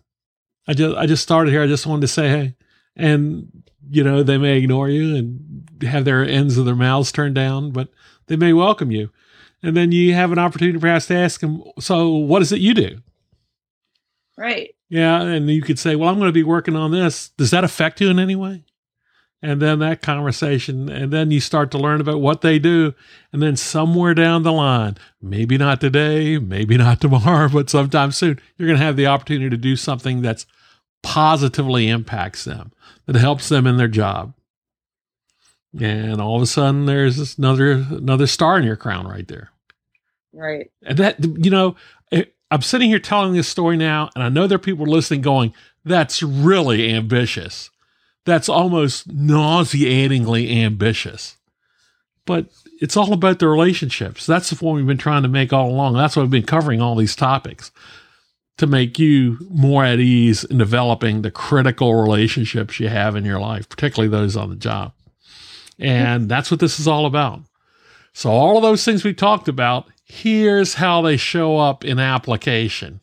I 0.68 0.74
just 0.74 0.98
I 0.98 1.06
just 1.06 1.24
started 1.24 1.52
here. 1.52 1.64
I 1.64 1.68
just 1.68 1.88
wanted 1.88 2.02
to 2.02 2.08
say 2.08 2.30
hey." 2.30 2.56
And 2.96 3.64
you 3.90 4.04
know 4.04 4.24
they 4.24 4.38
may 4.38 4.58
ignore 4.58 4.90
you 4.90 5.16
and 5.16 5.70
have 5.84 6.06
their 6.06 6.26
ends 6.26 6.58
of 6.58 6.66
their 6.66 6.76
mouths 6.76 7.12
turned 7.12 7.36
down, 7.36 7.72
but 7.72 7.90
they 8.28 8.36
may 8.36 8.54
welcome 8.54 8.92
you. 8.92 9.10
And 9.64 9.76
then 9.76 9.92
you 9.92 10.14
have 10.14 10.32
an 10.32 10.40
opportunity 10.40 10.78
perhaps 10.78 11.08
to 11.08 11.16
ask 11.16 11.40
them, 11.40 11.64
"So, 11.80 12.10
what 12.10 12.42
is 12.42 12.52
it 12.52 12.60
you 12.60 12.74
do?" 12.74 13.02
Right. 14.38 14.76
Yeah, 14.90 15.22
and 15.22 15.50
you 15.50 15.62
could 15.62 15.80
say, 15.80 15.96
"Well, 15.96 16.10
I'm 16.10 16.18
going 16.18 16.30
to 16.30 16.34
be 16.34 16.44
working 16.44 16.76
on 16.76 16.92
this. 16.92 17.30
Does 17.30 17.52
that 17.52 17.64
affect 17.64 18.00
you 18.00 18.10
in 18.10 18.20
any 18.20 18.36
way?" 18.36 18.64
And 19.42 19.62
then 19.62 19.80
that 19.80 20.02
conversation, 20.02 20.90
and 20.90 21.14
then 21.14 21.30
you 21.30 21.40
start 21.40 21.70
to 21.72 21.78
learn 21.78 22.02
about 22.02 22.22
what 22.22 22.42
they 22.42 22.58
do. 22.58 22.96
And 23.32 23.42
then 23.42 23.56
somewhere 23.56 24.16
down 24.16 24.42
the 24.42 24.52
line, 24.52 24.98
maybe 25.22 25.58
not 25.58 25.80
today, 25.80 26.40
maybe 26.40 26.76
not 26.78 27.02
tomorrow, 27.02 27.48
but 27.50 27.70
sometime 27.70 28.12
soon, 28.12 28.40
you're 28.58 28.68
going 28.68 28.80
to 28.80 28.86
have 28.86 28.96
the 28.96 29.08
opportunity 29.08 29.50
to 29.50 29.58
do 29.58 29.76
something 29.76 30.22
that's 30.22 30.46
positively 31.04 31.88
impacts 31.88 32.46
them, 32.46 32.72
that 33.06 33.16
helps 33.16 33.50
them 33.50 33.68
in 33.68 33.78
their 33.78 33.88
job. 33.88 34.34
And 35.80 36.20
all 36.20 36.38
of 36.38 36.42
a 36.42 36.48
sudden, 36.48 36.86
there's 36.88 37.38
another 37.38 37.72
another 37.72 38.26
star 38.26 38.58
in 38.58 38.64
your 38.64 38.76
crown 38.76 39.08
right 39.08 39.28
there. 39.28 39.52
Right. 40.34 40.72
And 40.82 40.98
that 40.98 41.24
you 41.24 41.52
know, 41.52 41.76
I'm 42.50 42.62
sitting 42.62 42.90
here 42.90 43.00
telling 43.00 43.34
this 43.34 43.48
story 43.48 43.78
now, 43.78 44.10
and 44.16 44.24
I 44.24 44.30
know 44.30 44.48
there 44.48 44.56
are 44.56 44.60
people 44.60 44.86
listening 44.86 45.22
going, 45.22 45.54
"That's 45.84 46.24
really 46.24 46.94
ambitious." 46.94 47.70
that's 48.28 48.50
almost 48.50 49.12
nauseatingly 49.12 50.62
ambitious. 50.62 51.38
But 52.26 52.48
it's 52.82 52.98
all 52.98 53.14
about 53.14 53.40
the 53.40 53.48
relationships. 53.48 54.26
That's 54.26 54.50
the 54.50 54.58
point 54.58 54.76
we've 54.76 54.86
been 54.86 54.98
trying 54.98 55.24
to 55.24 55.30
make 55.30 55.54
all 55.54 55.70
along. 55.70 55.94
That's 55.94 56.16
why 56.16 56.24
we've 56.24 56.30
been 56.30 56.44
covering 56.44 56.82
all 56.82 56.96
these 56.96 57.16
topics 57.16 57.72
to 58.58 58.68
make 58.68 59.00
you 59.00 59.38
more 59.50 59.86
at 59.86 60.00
ease 60.00 60.44
in 60.44 60.58
developing 60.58 61.22
the 61.22 61.32
critical 61.32 61.96
relationships 61.96 62.82
you 62.82 62.90
have 62.90 63.16
in 63.16 63.24
your 63.24 63.40
life, 63.40 63.70
particularly 63.70 64.10
those 64.10 64.36
on 64.36 64.50
the 64.50 64.56
job. 64.58 64.92
And 65.80 66.28
that's 66.28 66.52
what 66.52 66.60
this 66.60 66.82
is 66.82 66.88
all 66.88 67.06
about. 67.06 67.42
So, 68.12 68.30
all 68.30 68.58
of 68.58 68.64
those 68.64 68.84
things 68.84 69.06
we 69.06 69.14
talked 69.14 69.48
about, 69.48 69.88
here's 70.08 70.74
how 70.74 71.02
they 71.02 71.18
show 71.18 71.58
up 71.58 71.86
in 71.86 72.00
application. 72.00 73.02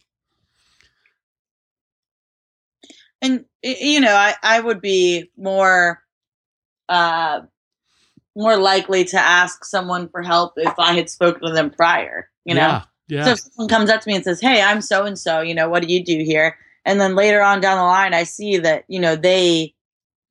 and 3.24 3.44
you 3.62 4.00
know 4.00 4.14
i 4.14 4.34
i 4.42 4.60
would 4.60 4.80
be 4.80 5.30
more 5.36 6.02
uh 6.88 7.40
more 8.36 8.56
likely 8.56 9.04
to 9.04 9.18
ask 9.18 9.64
someone 9.64 10.08
for 10.08 10.22
help 10.22 10.52
if 10.56 10.78
i 10.78 10.92
had 10.92 11.08
spoken 11.08 11.46
to 11.46 11.52
them 11.52 11.70
prior 11.70 12.28
you 12.44 12.54
know? 12.54 12.60
Yeah, 12.60 12.82
yeah. 13.08 13.24
so 13.24 13.30
if 13.32 13.38
someone 13.40 13.68
comes 13.68 13.90
up 13.90 14.02
to 14.02 14.08
me 14.08 14.16
and 14.16 14.24
says 14.24 14.40
hey 14.40 14.60
i'm 14.62 14.80
so 14.80 15.04
and 15.04 15.18
so 15.18 15.40
you 15.40 15.54
know 15.54 15.68
what 15.68 15.82
do 15.82 15.92
you 15.92 16.04
do 16.04 16.18
here? 16.18 16.56
And 16.86 17.00
then 17.00 17.14
later 17.14 17.40
on 17.40 17.62
down 17.62 17.78
the 17.78 17.84
line 17.84 18.12
i 18.12 18.24
see 18.24 18.58
that 18.58 18.84
you 18.88 19.00
know 19.00 19.16
they 19.16 19.74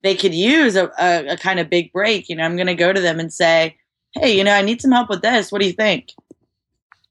they 0.03 0.15
could 0.15 0.33
use 0.33 0.75
a, 0.75 0.91
a, 0.99 1.33
a 1.33 1.37
kind 1.37 1.59
of 1.59 1.69
big 1.69 1.91
break 1.91 2.29
you 2.29 2.35
know? 2.35 2.43
I'm 2.43 2.55
going 2.55 2.67
to 2.67 2.75
go 2.75 2.93
to 2.93 3.01
them 3.01 3.19
and 3.19 3.33
say 3.33 3.75
hey 4.13 4.37
you 4.37 4.43
know 4.43 4.53
i 4.53 4.61
need 4.61 4.81
some 4.81 4.91
help 4.91 5.09
with 5.09 5.23
this. 5.23 5.51
What 5.51 5.61
do 5.61 5.67
you 5.67 5.73
think 5.73 6.09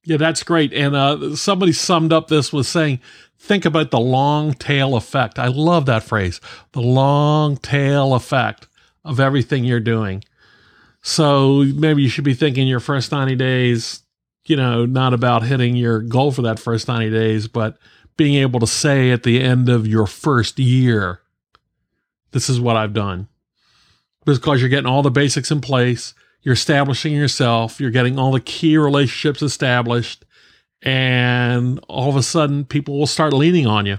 yeah, 0.04 0.16
that's 0.16 0.42
great. 0.42 0.72
And 0.72 0.96
uh, 0.96 1.36
somebody 1.36 1.72
summed 1.72 2.12
up 2.12 2.28
this 2.28 2.52
with 2.52 2.66
saying, 2.66 3.00
think 3.38 3.64
about 3.64 3.90
the 3.90 4.00
long 4.00 4.52
tail 4.54 4.96
effect. 4.96 5.38
I 5.38 5.48
love 5.48 5.86
that 5.86 6.02
phrase, 6.02 6.40
the 6.72 6.80
long 6.80 7.56
tail 7.56 8.14
effect 8.14 8.68
of 9.04 9.20
everything 9.20 9.64
you're 9.64 9.80
doing. 9.80 10.24
So 11.02 11.64
maybe 11.74 12.02
you 12.02 12.08
should 12.08 12.24
be 12.24 12.34
thinking 12.34 12.68
your 12.68 12.80
first 12.80 13.10
90 13.10 13.34
days, 13.36 14.02
you 14.44 14.56
know, 14.56 14.86
not 14.86 15.14
about 15.14 15.42
hitting 15.42 15.76
your 15.76 16.00
goal 16.00 16.30
for 16.30 16.42
that 16.42 16.60
first 16.60 16.88
90 16.88 17.10
days, 17.10 17.48
but 17.48 17.78
being 18.16 18.34
able 18.36 18.60
to 18.60 18.66
say 18.66 19.10
at 19.10 19.22
the 19.22 19.40
end 19.40 19.68
of 19.68 19.86
your 19.86 20.06
first 20.06 20.58
year, 20.58 21.20
this 22.30 22.48
is 22.48 22.60
what 22.60 22.76
I've 22.76 22.92
done. 22.92 23.28
Because 24.24 24.60
you're 24.60 24.68
getting 24.68 24.86
all 24.86 25.02
the 25.02 25.10
basics 25.10 25.50
in 25.50 25.60
place, 25.60 26.14
you're 26.42 26.54
establishing 26.54 27.14
yourself, 27.14 27.80
you're 27.80 27.90
getting 27.90 28.18
all 28.18 28.32
the 28.32 28.40
key 28.40 28.76
relationships 28.76 29.42
established, 29.42 30.24
and 30.82 31.78
all 31.88 32.08
of 32.08 32.16
a 32.16 32.22
sudden 32.22 32.64
people 32.64 32.98
will 32.98 33.06
start 33.06 33.32
leaning 33.32 33.66
on 33.66 33.86
you. 33.86 33.98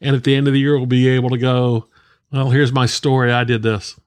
And 0.00 0.16
at 0.16 0.24
the 0.24 0.34
end 0.34 0.48
of 0.48 0.54
the 0.54 0.60
year, 0.60 0.76
we'll 0.76 0.86
be 0.86 1.08
able 1.08 1.30
to 1.30 1.38
go, 1.38 1.86
well, 2.32 2.50
here's 2.50 2.72
my 2.72 2.86
story. 2.86 3.30
I 3.30 3.44
did 3.44 3.62
this. 3.62 3.98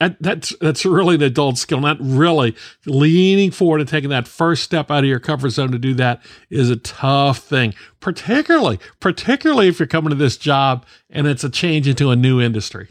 That, 0.00 0.16
that's 0.20 0.54
that's 0.60 0.84
really 0.84 1.14
an 1.14 1.22
adult 1.22 1.56
skill. 1.56 1.80
Not 1.80 1.96
really 2.00 2.54
leaning 2.84 3.50
forward 3.50 3.80
and 3.80 3.88
taking 3.88 4.10
that 4.10 4.28
first 4.28 4.62
step 4.62 4.90
out 4.90 5.04
of 5.04 5.08
your 5.08 5.20
comfort 5.20 5.50
zone 5.50 5.70
to 5.72 5.78
do 5.78 5.94
that 5.94 6.20
is 6.50 6.68
a 6.68 6.76
tough 6.76 7.38
thing. 7.38 7.74
Particularly, 8.00 8.80
particularly 9.00 9.68
if 9.68 9.78
you're 9.78 9.86
coming 9.86 10.10
to 10.10 10.16
this 10.16 10.36
job 10.36 10.84
and 11.08 11.26
it's 11.26 11.44
a 11.44 11.48
change 11.48 11.88
into 11.88 12.10
a 12.10 12.16
new 12.16 12.40
industry. 12.40 12.90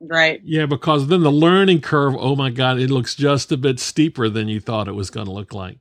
Right. 0.00 0.40
Yeah, 0.44 0.66
because 0.66 1.06
then 1.06 1.22
the 1.22 1.32
learning 1.32 1.80
curve, 1.80 2.14
oh 2.18 2.36
my 2.36 2.50
God, 2.50 2.78
it 2.78 2.90
looks 2.90 3.14
just 3.14 3.52
a 3.52 3.56
bit 3.56 3.80
steeper 3.80 4.28
than 4.28 4.48
you 4.48 4.60
thought 4.60 4.88
it 4.88 4.94
was 4.94 5.10
going 5.10 5.26
to 5.26 5.32
look 5.32 5.54
like. 5.54 5.78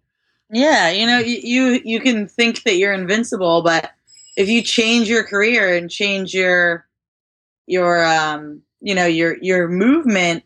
Yeah, 0.52 0.92
you 0.92 1.08
know, 1.08 1.20
you 1.20 1.82
you 1.84 2.00
can 2.00 2.28
think 2.28 2.64
that 2.64 2.76
you're 2.76 2.94
invincible, 2.94 3.64
but 3.64 3.92
if 4.36 4.50
you 4.50 4.62
change 4.62 5.10
your 5.10 5.24
career 5.24 5.76
and 5.76 5.90
change 5.90 6.34
your 6.34 6.88
your 7.66 8.04
um 8.06 8.62
you 8.82 8.94
know 8.94 9.06
your 9.06 9.38
your 9.42 9.68
movement 9.68 10.44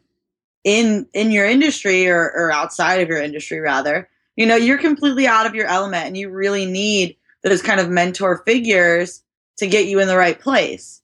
in 0.63 1.07
in 1.13 1.31
your 1.31 1.45
industry 1.45 2.07
or, 2.07 2.31
or 2.35 2.51
outside 2.51 3.01
of 3.01 3.09
your 3.09 3.21
industry 3.21 3.59
rather 3.59 4.09
you 4.35 4.45
know 4.45 4.55
you're 4.55 4.77
completely 4.77 5.25
out 5.25 5.45
of 5.45 5.55
your 5.55 5.65
element 5.65 6.05
and 6.05 6.17
you 6.17 6.29
really 6.29 6.65
need 6.65 7.17
those 7.43 7.61
kind 7.61 7.79
of 7.79 7.89
mentor 7.89 8.43
figures 8.45 9.23
to 9.57 9.67
get 9.67 9.87
you 9.87 9.99
in 9.99 10.07
the 10.07 10.17
right 10.17 10.39
place 10.39 11.01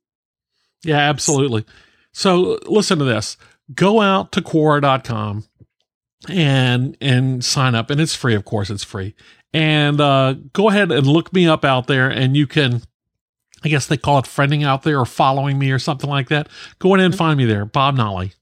yeah 0.83 0.97
absolutely 0.97 1.65
so 2.13 2.57
listen 2.65 2.97
to 2.99 3.05
this 3.05 3.35
go 3.75 3.99
out 3.99 4.31
to 4.31 4.41
quora.com 4.41 5.43
and 6.29 6.95
and 7.01 7.43
sign 7.43 7.75
up 7.75 7.89
and 7.89 7.99
it's 7.99 8.15
free 8.15 8.33
of 8.33 8.45
course 8.45 8.69
it's 8.69 8.83
free 8.83 9.13
and 9.53 10.01
uh, 10.01 10.33
go 10.53 10.69
ahead 10.69 10.91
and 10.91 11.05
look 11.05 11.31
me 11.31 11.47
up 11.47 11.63
out 11.63 11.87
there 11.87 12.09
and 12.09 12.35
you 12.35 12.47
can 12.47 12.81
I 13.63 13.69
guess 13.69 13.87
they 13.87 13.97
call 13.97 14.19
it 14.19 14.25
friending 14.25 14.65
out 14.65 14.83
there 14.83 14.99
or 14.99 15.05
following 15.05 15.57
me 15.57 15.71
or 15.71 15.79
something 15.79 16.09
like 16.09 16.29
that. 16.29 16.49
Go 16.79 16.93
in 16.95 16.99
and 16.99 17.15
find 17.15 17.37
me 17.37 17.45
there, 17.45 17.65
Bob 17.65 17.95
Nolly. 17.95 18.33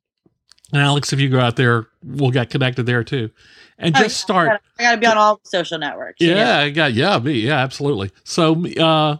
And 0.73 0.81
Alex, 0.81 1.13
if 1.13 1.19
you 1.19 1.29
go 1.29 1.39
out 1.39 1.57
there, 1.57 1.87
we'll 2.03 2.31
get 2.31 2.49
connected 2.49 2.85
there 2.85 3.03
too. 3.03 3.29
And 3.77 3.95
just 3.95 4.17
start. 4.17 4.61
I 4.79 4.83
got 4.83 4.91
to 4.91 4.97
be 4.97 5.07
on 5.07 5.17
all 5.17 5.39
social 5.43 5.77
networks. 5.77 6.21
Yeah, 6.21 6.59
I 6.59 6.69
got 6.69 6.93
yeah, 6.93 7.17
me, 7.19 7.33
yeah, 7.33 7.57
absolutely. 7.57 8.11
So, 8.23 8.65
uh, 8.77 9.17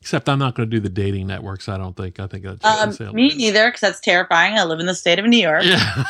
except 0.00 0.28
I'm 0.28 0.38
not 0.38 0.54
going 0.54 0.68
to 0.68 0.76
do 0.76 0.80
the 0.80 0.88
dating 0.88 1.26
networks. 1.26 1.68
I 1.68 1.76
don't 1.76 1.96
think. 1.96 2.20
I 2.20 2.26
think 2.26 2.44
that's 2.44 3.00
um, 3.00 3.14
me 3.14 3.34
neither, 3.34 3.68
because 3.68 3.80
that's 3.80 4.00
terrifying. 4.00 4.58
I 4.58 4.64
live 4.64 4.80
in 4.80 4.86
the 4.86 4.94
state 4.94 5.18
of 5.18 5.26
New 5.26 5.38
York. 5.38 5.64
Yeah. 5.64 6.04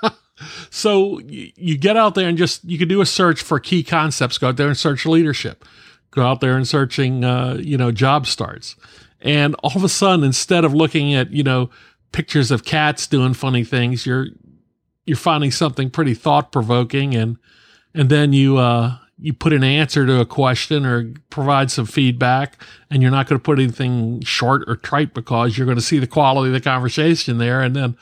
so 0.70 1.18
you, 1.20 1.52
you 1.56 1.78
get 1.78 1.96
out 1.96 2.14
there 2.14 2.28
and 2.28 2.36
just 2.36 2.64
you 2.64 2.78
can 2.78 2.88
do 2.88 3.00
a 3.00 3.06
search 3.06 3.42
for 3.42 3.58
key 3.58 3.82
concepts. 3.82 4.38
Go 4.38 4.48
out 4.48 4.56
there 4.56 4.68
and 4.68 4.76
search 4.76 5.06
leadership 5.06 5.64
go 6.12 6.22
out 6.22 6.40
there 6.40 6.56
and 6.56 6.68
searching, 6.68 7.24
uh, 7.24 7.58
you 7.60 7.76
know, 7.76 7.90
job 7.90 8.26
starts. 8.26 8.76
And 9.20 9.54
all 9.56 9.72
of 9.74 9.82
a 9.82 9.88
sudden, 9.88 10.24
instead 10.24 10.64
of 10.64 10.72
looking 10.72 11.14
at, 11.14 11.32
you 11.32 11.42
know, 11.42 11.70
pictures 12.12 12.50
of 12.50 12.64
cats 12.64 13.06
doing 13.06 13.34
funny 13.34 13.64
things, 13.64 14.06
you're, 14.06 14.26
you're 15.06 15.16
finding 15.16 15.50
something 15.50 15.90
pretty 15.90 16.14
thought 16.14 16.52
provoking 16.52 17.14
and, 17.14 17.38
and 17.94 18.08
then 18.08 18.32
you, 18.32 18.58
uh, 18.58 18.96
you 19.22 19.32
put 19.32 19.52
an 19.52 19.64
answer 19.64 20.04
to 20.06 20.20
a 20.20 20.26
question 20.26 20.84
or 20.84 21.12
provide 21.30 21.70
some 21.70 21.86
feedback 21.86 22.60
and 22.90 23.02
you're 23.02 23.10
not 23.10 23.28
going 23.28 23.38
to 23.38 23.42
put 23.42 23.58
anything 23.58 24.20
short 24.22 24.64
or 24.66 24.76
trite 24.76 25.14
because 25.14 25.56
you're 25.56 25.66
going 25.66 25.78
to 25.78 25.82
see 25.82 25.98
the 25.98 26.06
quality 26.06 26.48
of 26.48 26.54
the 26.54 26.60
conversation 26.60 27.38
there 27.38 27.62
and 27.62 27.76
then 27.76 27.96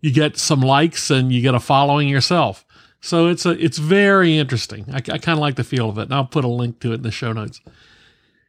you 0.00 0.12
get 0.12 0.36
some 0.36 0.60
likes 0.60 1.10
and 1.10 1.32
you 1.32 1.42
get 1.42 1.54
a 1.54 1.60
following 1.60 2.08
yourself 2.08 2.64
so 3.00 3.28
it's 3.28 3.46
a 3.46 3.50
it's 3.50 3.78
very 3.78 4.36
interesting. 4.36 4.84
I, 4.92 4.96
I 4.96 5.18
kind 5.18 5.30
of 5.30 5.38
like 5.38 5.56
the 5.56 5.64
feel 5.64 5.88
of 5.88 5.98
it, 5.98 6.02
and 6.02 6.14
I'll 6.14 6.26
put 6.26 6.44
a 6.44 6.48
link 6.48 6.80
to 6.80 6.92
it 6.92 6.96
in 6.96 7.02
the 7.02 7.10
show 7.10 7.32
notes. 7.32 7.60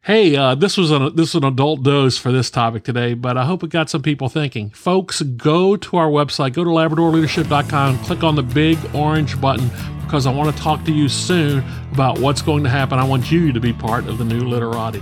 Hey, 0.03 0.35
uh, 0.35 0.55
this 0.55 0.77
was 0.77 0.91
an 0.91 1.15
this 1.15 1.33
was 1.33 1.43
an 1.43 1.45
adult 1.45 1.83
dose 1.83 2.17
for 2.17 2.31
this 2.31 2.49
topic 2.49 2.83
today, 2.83 3.13
but 3.13 3.37
I 3.37 3.45
hope 3.45 3.63
it 3.63 3.69
got 3.69 3.89
some 3.89 4.01
people 4.01 4.29
thinking. 4.29 4.69
Folks, 4.71 5.21
go 5.21 5.77
to 5.77 5.97
our 5.97 6.09
website, 6.09 6.53
go 6.53 6.63
to 6.63 6.69
LabradorLeadership.com, 6.69 7.99
click 7.99 8.23
on 8.23 8.35
the 8.35 8.43
big 8.43 8.77
orange 8.93 9.39
button 9.39 9.69
because 10.11 10.27
I 10.27 10.33
want 10.33 10.53
to 10.53 10.61
talk 10.61 10.83
to 10.83 10.91
you 10.91 11.07
soon 11.07 11.63
about 11.93 12.19
what's 12.19 12.41
going 12.41 12.65
to 12.65 12.69
happen. 12.69 12.99
I 12.99 13.05
want 13.05 13.31
you 13.31 13.53
to 13.53 13.61
be 13.61 13.71
part 13.71 14.07
of 14.07 14.17
the 14.17 14.25
new 14.25 14.41
literati. 14.41 15.01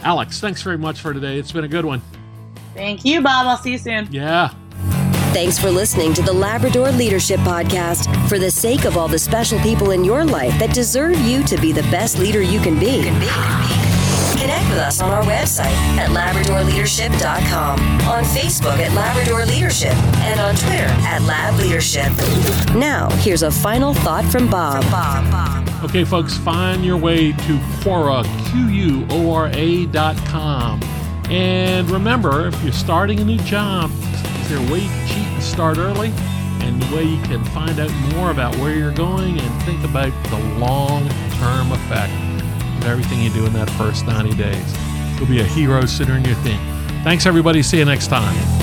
Alex, 0.00 0.40
thanks 0.40 0.60
very 0.60 0.76
much 0.76 1.00
for 1.00 1.14
today. 1.14 1.38
It's 1.38 1.52
been 1.52 1.64
a 1.64 1.68
good 1.68 1.86
one. 1.86 2.02
Thank 2.74 3.02
you, 3.02 3.22
Bob. 3.22 3.46
I'll 3.46 3.56
see 3.56 3.72
you 3.72 3.78
soon. 3.78 4.08
Yeah. 4.10 4.52
Thanks 5.32 5.58
for 5.58 5.70
listening 5.70 6.12
to 6.12 6.22
the 6.22 6.34
Labrador 6.34 6.92
Leadership 6.92 7.40
Podcast. 7.40 8.28
For 8.28 8.38
the 8.38 8.50
sake 8.50 8.84
of 8.84 8.98
all 8.98 9.08
the 9.08 9.18
special 9.18 9.58
people 9.60 9.92
in 9.92 10.04
your 10.04 10.22
life 10.22 10.58
that 10.58 10.74
deserve 10.74 11.18
you 11.20 11.42
to 11.44 11.56
be 11.56 11.72
the 11.72 11.84
best 11.84 12.18
leader 12.18 12.42
you 12.42 12.60
can 12.60 12.78
be. 12.78 13.91
Connect 14.40 14.68
with 14.70 14.78
us 14.78 15.00
on 15.00 15.10
our 15.10 15.22
website 15.22 15.72
at 15.96 16.10
LabradorLeadership.com, 16.10 17.80
on 18.08 18.24
Facebook 18.24 18.78
at 18.78 18.92
Labrador 18.92 19.46
Leadership, 19.46 19.94
and 20.24 20.40
on 20.40 20.54
Twitter 20.54 20.90
at 21.06 21.22
Lab 21.22 21.58
Leadership. 21.60 22.10
Now, 22.74 23.08
here's 23.20 23.42
a 23.42 23.50
final 23.50 23.94
thought 23.94 24.24
from 24.24 24.50
Bob. 24.50 24.82
bob 24.90 25.68
Okay, 25.84 26.04
folks, 26.04 26.36
find 26.38 26.84
your 26.84 26.96
way 26.96 27.32
to 27.32 27.58
Quora, 27.82 28.22
Q-U-O-R-A 28.50 29.86
dot 29.86 30.16
com. 30.26 30.80
And 31.28 31.90
remember, 31.90 32.46
if 32.46 32.62
you're 32.62 32.72
starting 32.72 33.18
a 33.18 33.24
new 33.24 33.38
job, 33.38 33.90
is 33.90 34.48
there 34.48 34.58
a 34.58 34.72
way 34.72 34.78
you 34.80 34.88
can 34.88 35.08
cheat 35.08 35.26
and 35.26 35.42
start 35.42 35.78
early? 35.78 36.12
And 36.60 36.80
the 36.80 36.96
way 36.96 37.02
you 37.02 37.20
can 37.22 37.44
find 37.46 37.80
out 37.80 37.90
more 38.14 38.30
about 38.30 38.54
where 38.56 38.76
you're 38.76 38.94
going 38.94 39.40
and 39.40 39.62
think 39.64 39.82
about 39.84 40.12
the 40.30 40.38
long 40.58 41.08
term 41.40 41.72
effect 41.72 42.12
everything 42.86 43.20
you 43.20 43.30
do 43.30 43.46
in 43.46 43.52
that 43.54 43.70
first 43.70 44.06
90 44.06 44.34
days. 44.36 45.18
You'll 45.18 45.28
be 45.28 45.40
a 45.40 45.44
hero 45.44 45.84
sooner 45.86 46.14
than 46.14 46.24
you 46.24 46.34
think. 46.36 46.60
Thanks, 47.04 47.26
everybody. 47.26 47.62
See 47.62 47.78
you 47.78 47.84
next 47.84 48.08
time. 48.08 48.61